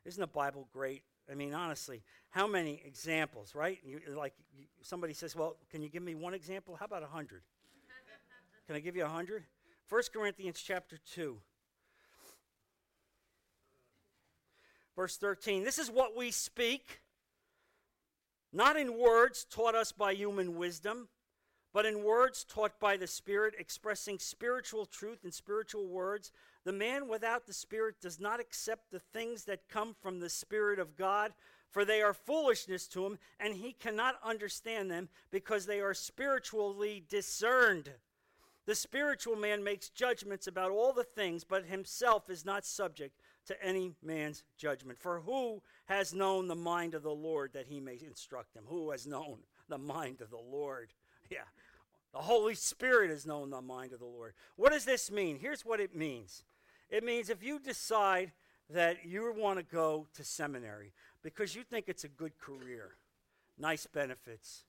Isn't 0.05 0.21
the 0.21 0.27
Bible 0.27 0.69
great? 0.71 1.01
I 1.31 1.33
mean, 1.33 1.55
honestly, 1.55 2.03
how 2.29 2.45
many 2.45 2.79
examples, 2.85 3.55
right? 3.55 3.79
You, 3.83 4.01
like 4.15 4.35
you, 4.55 4.65
somebody 4.83 5.13
says, 5.13 5.35
Well, 5.35 5.55
can 5.71 5.81
you 5.81 5.89
give 5.89 6.03
me 6.03 6.13
one 6.13 6.35
example? 6.35 6.75
How 6.75 6.85
about 6.85 7.01
a 7.01 7.07
hundred? 7.07 7.41
Can 8.67 8.75
I 8.75 8.79
give 8.79 8.95
you 8.95 9.03
a 9.03 9.09
hundred? 9.09 9.43
1 9.89 10.01
Corinthians 10.13 10.61
chapter 10.65 10.97
2. 11.13 11.37
Verse 14.95 15.17
13. 15.17 15.63
This 15.63 15.77
is 15.77 15.91
what 15.91 16.15
we 16.15 16.31
speak, 16.31 17.01
not 18.53 18.77
in 18.77 18.97
words 18.97 19.45
taught 19.49 19.75
us 19.75 19.91
by 19.91 20.13
human 20.13 20.55
wisdom, 20.55 21.09
but 21.73 21.85
in 21.85 22.03
words 22.03 22.45
taught 22.45 22.79
by 22.79 22.95
the 22.95 23.07
Spirit, 23.07 23.55
expressing 23.57 24.19
spiritual 24.19 24.85
truth 24.85 25.25
in 25.25 25.31
spiritual 25.31 25.87
words. 25.87 26.31
The 26.63 26.71
man 26.71 27.09
without 27.09 27.47
the 27.47 27.53
Spirit 27.53 27.95
does 27.99 28.19
not 28.19 28.39
accept 28.39 28.91
the 28.91 28.99
things 28.99 29.43
that 29.45 29.67
come 29.67 29.95
from 29.99 30.19
the 30.19 30.29
Spirit 30.29 30.79
of 30.79 30.95
God, 30.95 31.33
for 31.69 31.83
they 31.83 32.01
are 32.01 32.13
foolishness 32.13 32.87
to 32.89 33.05
him, 33.05 33.17
and 33.39 33.55
he 33.55 33.73
cannot 33.73 34.15
understand 34.23 34.89
them 34.89 35.09
because 35.31 35.65
they 35.65 35.81
are 35.81 35.95
spiritually 35.95 37.03
discerned. 37.09 37.89
The 38.65 38.75
spiritual 38.75 39.35
man 39.35 39.63
makes 39.63 39.89
judgments 39.89 40.47
about 40.47 40.71
all 40.71 40.93
the 40.93 41.03
things, 41.03 41.43
but 41.43 41.65
himself 41.65 42.29
is 42.29 42.45
not 42.45 42.65
subject 42.65 43.19
to 43.47 43.61
any 43.63 43.91
man's 44.01 44.43
judgment. 44.57 44.99
For 44.99 45.19
who 45.19 45.61
has 45.85 46.13
known 46.13 46.47
the 46.47 46.55
mind 46.55 46.93
of 46.93 47.03
the 47.03 47.11
Lord 47.11 47.51
that 47.53 47.67
he 47.67 47.79
may 47.79 47.99
instruct 48.05 48.55
him? 48.55 48.63
Who 48.67 48.91
has 48.91 49.05
known 49.05 49.39
the 49.67 49.77
mind 49.77 50.21
of 50.21 50.29
the 50.29 50.37
Lord? 50.37 50.93
Yeah. 51.29 51.39
The 52.11 52.19
Holy 52.19 52.53
Spirit 52.53 53.09
has 53.09 53.25
known 53.25 53.49
the 53.49 53.61
mind 53.61 53.91
of 53.91 53.99
the 53.99 54.05
Lord. 54.05 54.33
What 54.55 54.71
does 54.71 54.85
this 54.85 55.09
mean? 55.09 55.39
Here's 55.39 55.65
what 55.65 55.79
it 55.79 55.95
means 55.95 56.43
it 56.89 57.03
means 57.03 57.29
if 57.29 57.41
you 57.41 57.57
decide 57.57 58.33
that 58.69 59.03
you 59.03 59.33
want 59.35 59.57
to 59.57 59.63
go 59.63 60.05
to 60.13 60.23
seminary 60.23 60.93
because 61.23 61.55
you 61.55 61.63
think 61.63 61.85
it's 61.87 62.03
a 62.03 62.09
good 62.09 62.37
career, 62.37 62.97
nice 63.57 63.87
benefits, 63.87 64.63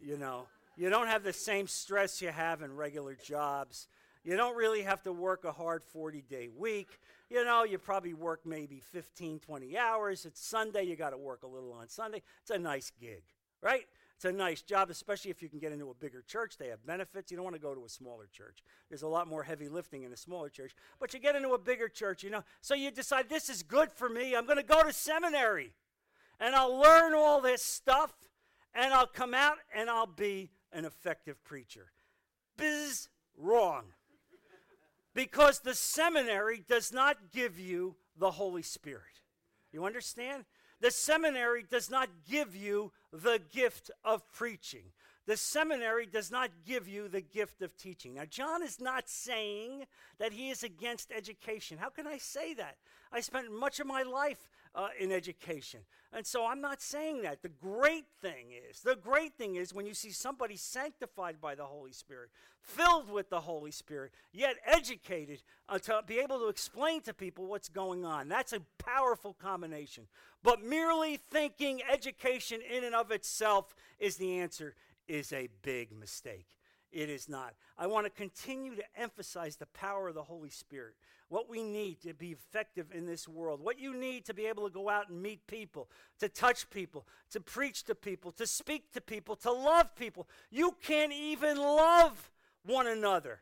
you 0.00 0.16
know, 0.16 0.46
you 0.76 0.90
don't 0.90 1.06
have 1.06 1.22
the 1.22 1.32
same 1.32 1.66
stress 1.66 2.20
you 2.20 2.28
have 2.28 2.62
in 2.62 2.74
regular 2.74 3.14
jobs. 3.14 3.88
You 4.24 4.36
don't 4.36 4.56
really 4.56 4.82
have 4.82 5.02
to 5.02 5.12
work 5.12 5.44
a 5.44 5.52
hard 5.52 5.84
40 5.84 6.22
day 6.22 6.48
week. 6.48 6.98
You 7.28 7.44
know, 7.44 7.64
you 7.64 7.78
probably 7.78 8.14
work 8.14 8.40
maybe 8.46 8.80
15, 8.80 9.40
20 9.40 9.78
hours. 9.78 10.24
It's 10.24 10.44
Sunday, 10.44 10.84
you 10.84 10.96
got 10.96 11.10
to 11.10 11.18
work 11.18 11.42
a 11.42 11.46
little 11.46 11.72
on 11.72 11.88
Sunday. 11.88 12.22
It's 12.40 12.50
a 12.50 12.58
nice 12.58 12.90
gig, 13.00 13.22
right? 13.62 13.84
It's 14.16 14.24
a 14.24 14.32
nice 14.32 14.62
job, 14.62 14.90
especially 14.90 15.30
if 15.30 15.42
you 15.42 15.48
can 15.48 15.58
get 15.58 15.72
into 15.72 15.90
a 15.90 15.94
bigger 15.94 16.22
church. 16.22 16.56
They 16.56 16.68
have 16.68 16.86
benefits. 16.86 17.30
You 17.30 17.36
don't 17.36 17.44
want 17.44 17.56
to 17.56 17.62
go 17.62 17.74
to 17.74 17.84
a 17.84 17.88
smaller 17.88 18.26
church. 18.32 18.62
There's 18.88 19.02
a 19.02 19.08
lot 19.08 19.28
more 19.28 19.42
heavy 19.42 19.68
lifting 19.68 20.04
in 20.04 20.12
a 20.12 20.16
smaller 20.16 20.48
church. 20.48 20.74
But 21.00 21.12
you 21.12 21.20
get 21.20 21.36
into 21.36 21.50
a 21.50 21.58
bigger 21.58 21.88
church, 21.88 22.22
you 22.22 22.30
know. 22.30 22.44
So 22.60 22.74
you 22.74 22.90
decide, 22.90 23.28
this 23.28 23.48
is 23.48 23.62
good 23.62 23.92
for 23.92 24.08
me. 24.08 24.34
I'm 24.34 24.46
going 24.46 24.56
to 24.56 24.62
go 24.62 24.82
to 24.82 24.92
seminary. 24.92 25.72
And 26.40 26.54
I'll 26.54 26.78
learn 26.78 27.12
all 27.12 27.40
this 27.40 27.62
stuff. 27.62 28.12
And 28.74 28.94
I'll 28.94 29.06
come 29.06 29.34
out 29.34 29.58
and 29.74 29.90
I'll 29.90 30.06
be 30.06 30.50
an 30.74 30.84
effective 30.84 31.42
preacher. 31.44 31.92
Biz 32.56 33.08
wrong. 33.38 33.84
Because 35.14 35.60
the 35.60 35.74
seminary 35.74 36.62
does 36.68 36.92
not 36.92 37.30
give 37.32 37.58
you 37.58 37.94
the 38.18 38.32
Holy 38.32 38.62
Spirit. 38.62 39.22
You 39.72 39.84
understand? 39.84 40.44
The 40.80 40.90
seminary 40.90 41.64
does 41.68 41.88
not 41.90 42.08
give 42.28 42.54
you 42.54 42.92
the 43.12 43.40
gift 43.52 43.90
of 44.04 44.30
preaching. 44.32 44.92
The 45.26 45.36
seminary 45.36 46.04
does 46.04 46.30
not 46.30 46.50
give 46.66 46.86
you 46.86 47.08
the 47.08 47.22
gift 47.22 47.62
of 47.62 47.76
teaching. 47.76 48.14
Now, 48.14 48.24
John 48.26 48.62
is 48.62 48.80
not 48.80 49.08
saying 49.08 49.86
that 50.18 50.32
he 50.32 50.50
is 50.50 50.62
against 50.62 51.10
education. 51.10 51.78
How 51.78 51.88
can 51.88 52.06
I 52.06 52.18
say 52.18 52.52
that? 52.54 52.76
I 53.10 53.20
spent 53.20 53.50
much 53.50 53.80
of 53.80 53.86
my 53.86 54.02
life 54.02 54.50
uh, 54.74 54.88
in 54.98 55.12
education. 55.12 55.80
And 56.12 56.26
so 56.26 56.46
I'm 56.46 56.60
not 56.60 56.80
saying 56.80 57.22
that. 57.22 57.42
The 57.42 57.48
great 57.48 58.06
thing 58.20 58.52
is, 58.70 58.80
the 58.80 58.96
great 58.96 59.34
thing 59.34 59.56
is 59.56 59.74
when 59.74 59.86
you 59.86 59.94
see 59.94 60.10
somebody 60.10 60.56
sanctified 60.56 61.40
by 61.40 61.54
the 61.54 61.64
Holy 61.64 61.92
Spirit, 61.92 62.30
filled 62.60 63.10
with 63.10 63.30
the 63.30 63.40
Holy 63.40 63.72
Spirit, 63.72 64.12
yet 64.32 64.56
educated 64.64 65.42
uh, 65.68 65.78
to 65.80 66.02
be 66.06 66.18
able 66.18 66.38
to 66.38 66.48
explain 66.48 67.00
to 67.02 67.14
people 67.14 67.46
what's 67.46 67.68
going 67.68 68.04
on. 68.04 68.28
That's 68.28 68.52
a 68.52 68.60
powerful 68.78 69.34
combination. 69.34 70.04
But 70.42 70.62
merely 70.62 71.16
thinking 71.16 71.80
education 71.90 72.60
in 72.60 72.84
and 72.84 72.94
of 72.94 73.10
itself 73.10 73.74
is 73.98 74.16
the 74.16 74.38
answer 74.38 74.74
is 75.08 75.32
a 75.32 75.48
big 75.62 75.92
mistake. 75.92 76.46
It 76.94 77.10
is 77.10 77.28
not. 77.28 77.54
I 77.76 77.88
want 77.88 78.06
to 78.06 78.10
continue 78.10 78.76
to 78.76 78.84
emphasize 78.96 79.56
the 79.56 79.66
power 79.66 80.08
of 80.08 80.14
the 80.14 80.22
Holy 80.22 80.48
Spirit, 80.48 80.94
what 81.28 81.50
we 81.50 81.64
need 81.64 82.00
to 82.02 82.14
be 82.14 82.30
effective 82.30 82.86
in 82.94 83.04
this 83.04 83.26
world, 83.26 83.60
what 83.60 83.80
you 83.80 83.98
need 83.98 84.24
to 84.26 84.34
be 84.34 84.46
able 84.46 84.68
to 84.68 84.72
go 84.72 84.88
out 84.88 85.08
and 85.08 85.20
meet 85.20 85.44
people, 85.48 85.90
to 86.20 86.28
touch 86.28 86.70
people, 86.70 87.04
to 87.32 87.40
preach 87.40 87.82
to 87.84 87.96
people, 87.96 88.30
to 88.30 88.46
speak 88.46 88.92
to 88.92 89.00
people, 89.00 89.34
to 89.34 89.50
love 89.50 89.96
people. 89.96 90.28
You 90.52 90.76
can't 90.84 91.12
even 91.12 91.56
love 91.58 92.30
one 92.64 92.86
another. 92.86 93.40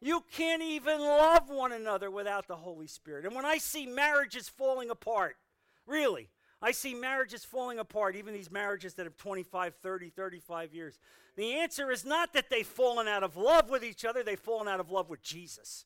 You 0.00 0.22
can't 0.30 0.62
even 0.62 1.00
love 1.00 1.50
one 1.50 1.72
another 1.72 2.12
without 2.12 2.46
the 2.46 2.54
Holy 2.54 2.86
Spirit. 2.86 3.24
And 3.24 3.34
when 3.34 3.44
I 3.44 3.58
see 3.58 3.86
marriages 3.86 4.48
falling 4.48 4.90
apart, 4.90 5.36
really, 5.84 6.28
I 6.60 6.72
see 6.72 6.94
marriages 6.94 7.44
falling 7.44 7.78
apart, 7.78 8.16
even 8.16 8.34
these 8.34 8.50
marriages 8.50 8.94
that 8.94 9.06
have 9.06 9.16
25, 9.16 9.74
30, 9.76 10.10
35 10.10 10.74
years. 10.74 10.98
The 11.36 11.54
answer 11.54 11.90
is 11.90 12.04
not 12.04 12.32
that 12.32 12.50
they've 12.50 12.66
fallen 12.66 13.06
out 13.06 13.22
of 13.22 13.36
love 13.36 13.70
with 13.70 13.84
each 13.84 14.04
other, 14.04 14.22
they've 14.22 14.38
fallen 14.38 14.66
out 14.66 14.80
of 14.80 14.90
love 14.90 15.08
with 15.08 15.22
Jesus. 15.22 15.84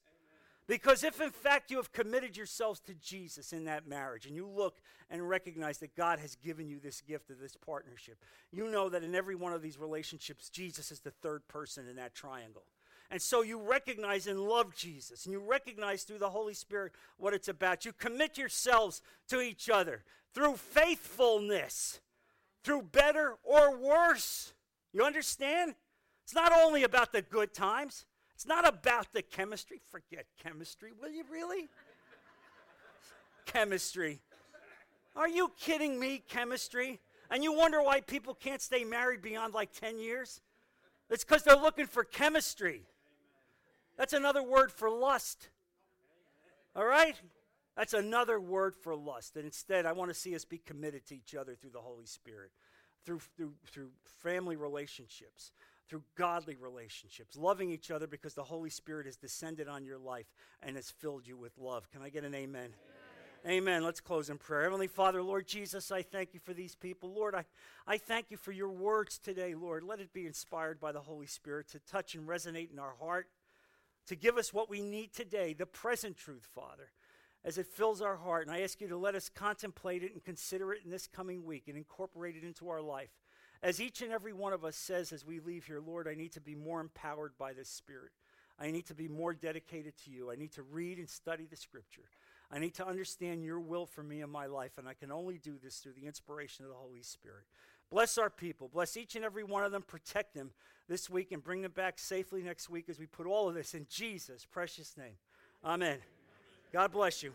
Because 0.66 1.03
if 1.03 1.20
in 1.20 1.31
fact 1.31 1.70
you 1.70 1.77
have 1.77 1.93
committed 1.93 2.37
yourselves 2.37 2.81
to 2.81 2.95
Jesus 2.95 3.53
in 3.53 3.64
that 3.64 3.87
marriage 3.87 4.27
and 4.27 4.37
you 4.37 4.47
look 4.47 4.81
and 5.11 5.29
recognize 5.29 5.79
that 5.79 5.97
God 5.97 6.18
has 6.20 6.37
given 6.37 6.68
you 6.68 6.79
this 6.79 7.01
gift 7.01 7.31
of 7.31 7.41
this 7.41 7.57
partnership, 7.57 8.16
you 8.53 8.70
know 8.70 8.89
that 8.89 9.03
in 9.03 9.14
every 9.14 9.35
one 9.35 9.53
of 9.53 9.61
these 9.61 9.79
relationships, 9.79 10.49
Jesus 10.49 10.91
is 10.93 11.01
the 11.01 11.11
third 11.11 11.47
person 11.49 11.89
in 11.89 11.97
that 11.97 12.14
triangle. 12.14 12.62
And 13.12 13.20
so 13.20 13.42
you 13.42 13.60
recognize 13.60 14.26
and 14.26 14.40
love 14.40 14.74
Jesus, 14.74 15.26
and 15.26 15.34
you 15.34 15.38
recognize 15.38 16.02
through 16.02 16.18
the 16.18 16.30
Holy 16.30 16.54
Spirit 16.54 16.92
what 17.18 17.34
it's 17.34 17.46
about. 17.46 17.84
You 17.84 17.92
commit 17.92 18.38
yourselves 18.38 19.02
to 19.28 19.42
each 19.42 19.68
other 19.68 20.02
through 20.34 20.56
faithfulness, 20.56 22.00
through 22.64 22.84
better 22.90 23.36
or 23.44 23.76
worse. 23.76 24.54
You 24.94 25.04
understand? 25.04 25.74
It's 26.24 26.34
not 26.34 26.52
only 26.52 26.84
about 26.84 27.12
the 27.12 27.20
good 27.20 27.52
times, 27.52 28.06
it's 28.34 28.46
not 28.46 28.66
about 28.66 29.12
the 29.12 29.20
chemistry. 29.20 29.82
Forget 29.90 30.24
chemistry, 30.42 30.92
will 30.98 31.10
you 31.10 31.24
really? 31.30 31.68
chemistry. 33.44 34.20
Are 35.14 35.28
you 35.28 35.52
kidding 35.60 36.00
me, 36.00 36.22
chemistry? 36.28 36.98
And 37.30 37.44
you 37.44 37.52
wonder 37.52 37.82
why 37.82 38.00
people 38.00 38.32
can't 38.32 38.62
stay 38.62 38.84
married 38.84 39.20
beyond 39.20 39.52
like 39.52 39.78
10 39.78 39.98
years? 39.98 40.40
It's 41.10 41.24
because 41.24 41.42
they're 41.42 41.56
looking 41.56 41.86
for 41.86 42.04
chemistry. 42.04 42.86
That's 43.97 44.12
another 44.12 44.43
word 44.43 44.72
for 44.72 44.90
lust. 44.90 45.49
All 46.74 46.84
right? 46.84 47.16
That's 47.76 47.95
another 47.95 48.38
word 48.38 48.74
for 48.76 48.95
lust. 48.95 49.36
And 49.36 49.45
instead, 49.45 49.86
I 49.86 49.93
want 49.93 50.11
to 50.11 50.14
see 50.14 50.34
us 50.34 50.45
be 50.45 50.59
committed 50.59 51.07
to 51.07 51.16
each 51.16 51.34
other 51.34 51.55
through 51.55 51.70
the 51.70 51.80
Holy 51.80 52.07
Spirit, 52.07 52.51
through, 53.05 53.20
through, 53.36 53.53
through 53.66 53.90
family 54.22 54.57
relationships, 54.57 55.53
through 55.88 56.03
godly 56.16 56.57
relationships, 56.57 57.36
loving 57.36 57.70
each 57.70 57.90
other 57.90 58.07
because 58.07 58.34
the 58.34 58.45
Holy 58.45 58.70
Spirit 58.70 59.07
has 59.07 59.16
descended 59.16 59.68
on 59.68 59.84
your 59.84 59.99
life 59.99 60.26
and 60.62 60.76
has 60.76 60.90
filled 60.90 61.26
you 61.26 61.36
with 61.36 61.57
love. 61.59 61.90
Can 61.90 62.03
I 62.03 62.11
get 62.11 62.24
an 62.24 62.34
amen? 62.34 62.70
Amen. 63.45 63.59
amen. 63.59 63.84
Let's 63.84 64.01
close 64.01 64.28
in 64.28 64.36
prayer. 64.36 64.64
Heavenly 64.64 64.86
Father, 64.86 65.22
Lord 65.22 65.47
Jesus, 65.47 65.90
I 65.90 66.03
thank 66.03 66.34
you 66.34 66.40
for 66.40 66.53
these 66.53 66.74
people. 66.74 67.12
Lord, 67.14 67.34
I, 67.34 67.45
I 67.86 67.97
thank 67.97 68.30
you 68.30 68.36
for 68.36 68.53
your 68.53 68.70
words 68.70 69.18
today, 69.18 69.55
Lord. 69.55 69.82
Let 69.82 70.01
it 70.01 70.12
be 70.12 70.26
inspired 70.26 70.78
by 70.78 70.93
the 70.93 71.01
Holy 71.01 71.26
Spirit 71.26 71.68
to 71.70 71.78
touch 71.80 72.14
and 72.14 72.28
resonate 72.28 72.70
in 72.70 72.78
our 72.78 72.95
heart, 73.01 73.28
to 74.07 74.16
give 74.16 74.36
us 74.36 74.53
what 74.53 74.70
we 74.70 74.80
need 74.80 75.12
today, 75.12 75.53
the 75.53 75.66
present 75.66 76.16
truth, 76.16 76.48
Father 76.55 76.90
as 77.44 77.59
it 77.59 77.66
fills 77.66 78.00
our 78.00 78.16
heart. 78.16 78.46
And 78.46 78.55
I 78.55 78.61
ask 78.61 78.80
you 78.80 78.88
to 78.88 78.96
let 78.96 79.14
us 79.14 79.28
contemplate 79.28 80.03
it 80.03 80.12
and 80.12 80.24
consider 80.24 80.72
it 80.72 80.82
in 80.84 80.90
this 80.90 81.07
coming 81.07 81.44
week 81.44 81.64
and 81.68 81.76
incorporate 81.76 82.36
it 82.36 82.44
into 82.44 82.68
our 82.68 82.80
life. 82.80 83.11
As 83.62 83.80
each 83.80 84.03
and 84.03 84.12
every 84.12 84.32
one 84.32 84.53
of 84.53 84.64
us 84.64 84.76
says 84.76 85.12
as 85.12 85.24
we 85.24 85.40
leave 85.40 85.66
here, 85.66 85.80
Lord, 85.80 86.09
I 86.09 86.14
need 86.14 86.32
to 86.32 86.40
be 86.40 86.55
more 86.55 86.80
empowered 86.80 87.32
by 87.38 87.53
this 87.53 87.68
Spirit. 87.68 88.11
I 88.59 88.70
need 88.70 88.86
to 88.86 88.94
be 88.94 89.09
more 89.09 89.34
dedicated 89.34 89.94
to 90.05 90.11
you. 90.11 90.30
I 90.30 90.36
need 90.36 90.53
to 90.53 90.62
read 90.62 90.98
and 90.98 91.09
study 91.09 91.46
the 91.48 91.57
Scripture. 91.57 92.03
I 92.50 92.59
need 92.59 92.74
to 92.74 92.86
understand 92.86 93.44
your 93.44 93.61
will 93.61 93.86
for 93.86 94.03
me 94.03 94.20
in 94.20 94.30
my 94.30 94.46
life, 94.46 94.72
and 94.78 94.88
I 94.88 94.94
can 94.94 95.11
only 95.11 95.38
do 95.38 95.55
this 95.62 95.78
through 95.78 95.94
the 95.94 96.07
inspiration 96.07 96.64
of 96.64 96.70
the 96.70 96.76
Holy 96.76 97.03
Spirit. 97.03 97.44
Bless 97.93 98.16
our 98.16 98.30
people. 98.30 98.70
Bless 98.72 98.97
each 98.97 99.16
and 99.16 99.24
every 99.24 99.45
one 99.45 99.64
of 99.64 99.70
them. 99.70 99.82
Protect 99.82 100.34
them 100.34 100.51
this 100.88 101.11
week 101.11 101.30
and 101.30 101.45
bring 101.45 101.61
them 101.61 101.72
back 101.72 101.99
safely 101.99 102.43
next 102.43 102.70
week 102.70 102.88
as 102.88 102.99
we 102.99 103.05
put 103.05 103.26
all 103.26 103.51
of 103.51 103.55
this 103.55 103.74
in 103.74 103.86
Jesus' 103.90 104.47
precious 104.51 104.97
name. 104.97 105.12
Amen. 105.62 105.99
God 106.72 106.90
bless 106.90 107.22
you. 107.22 107.34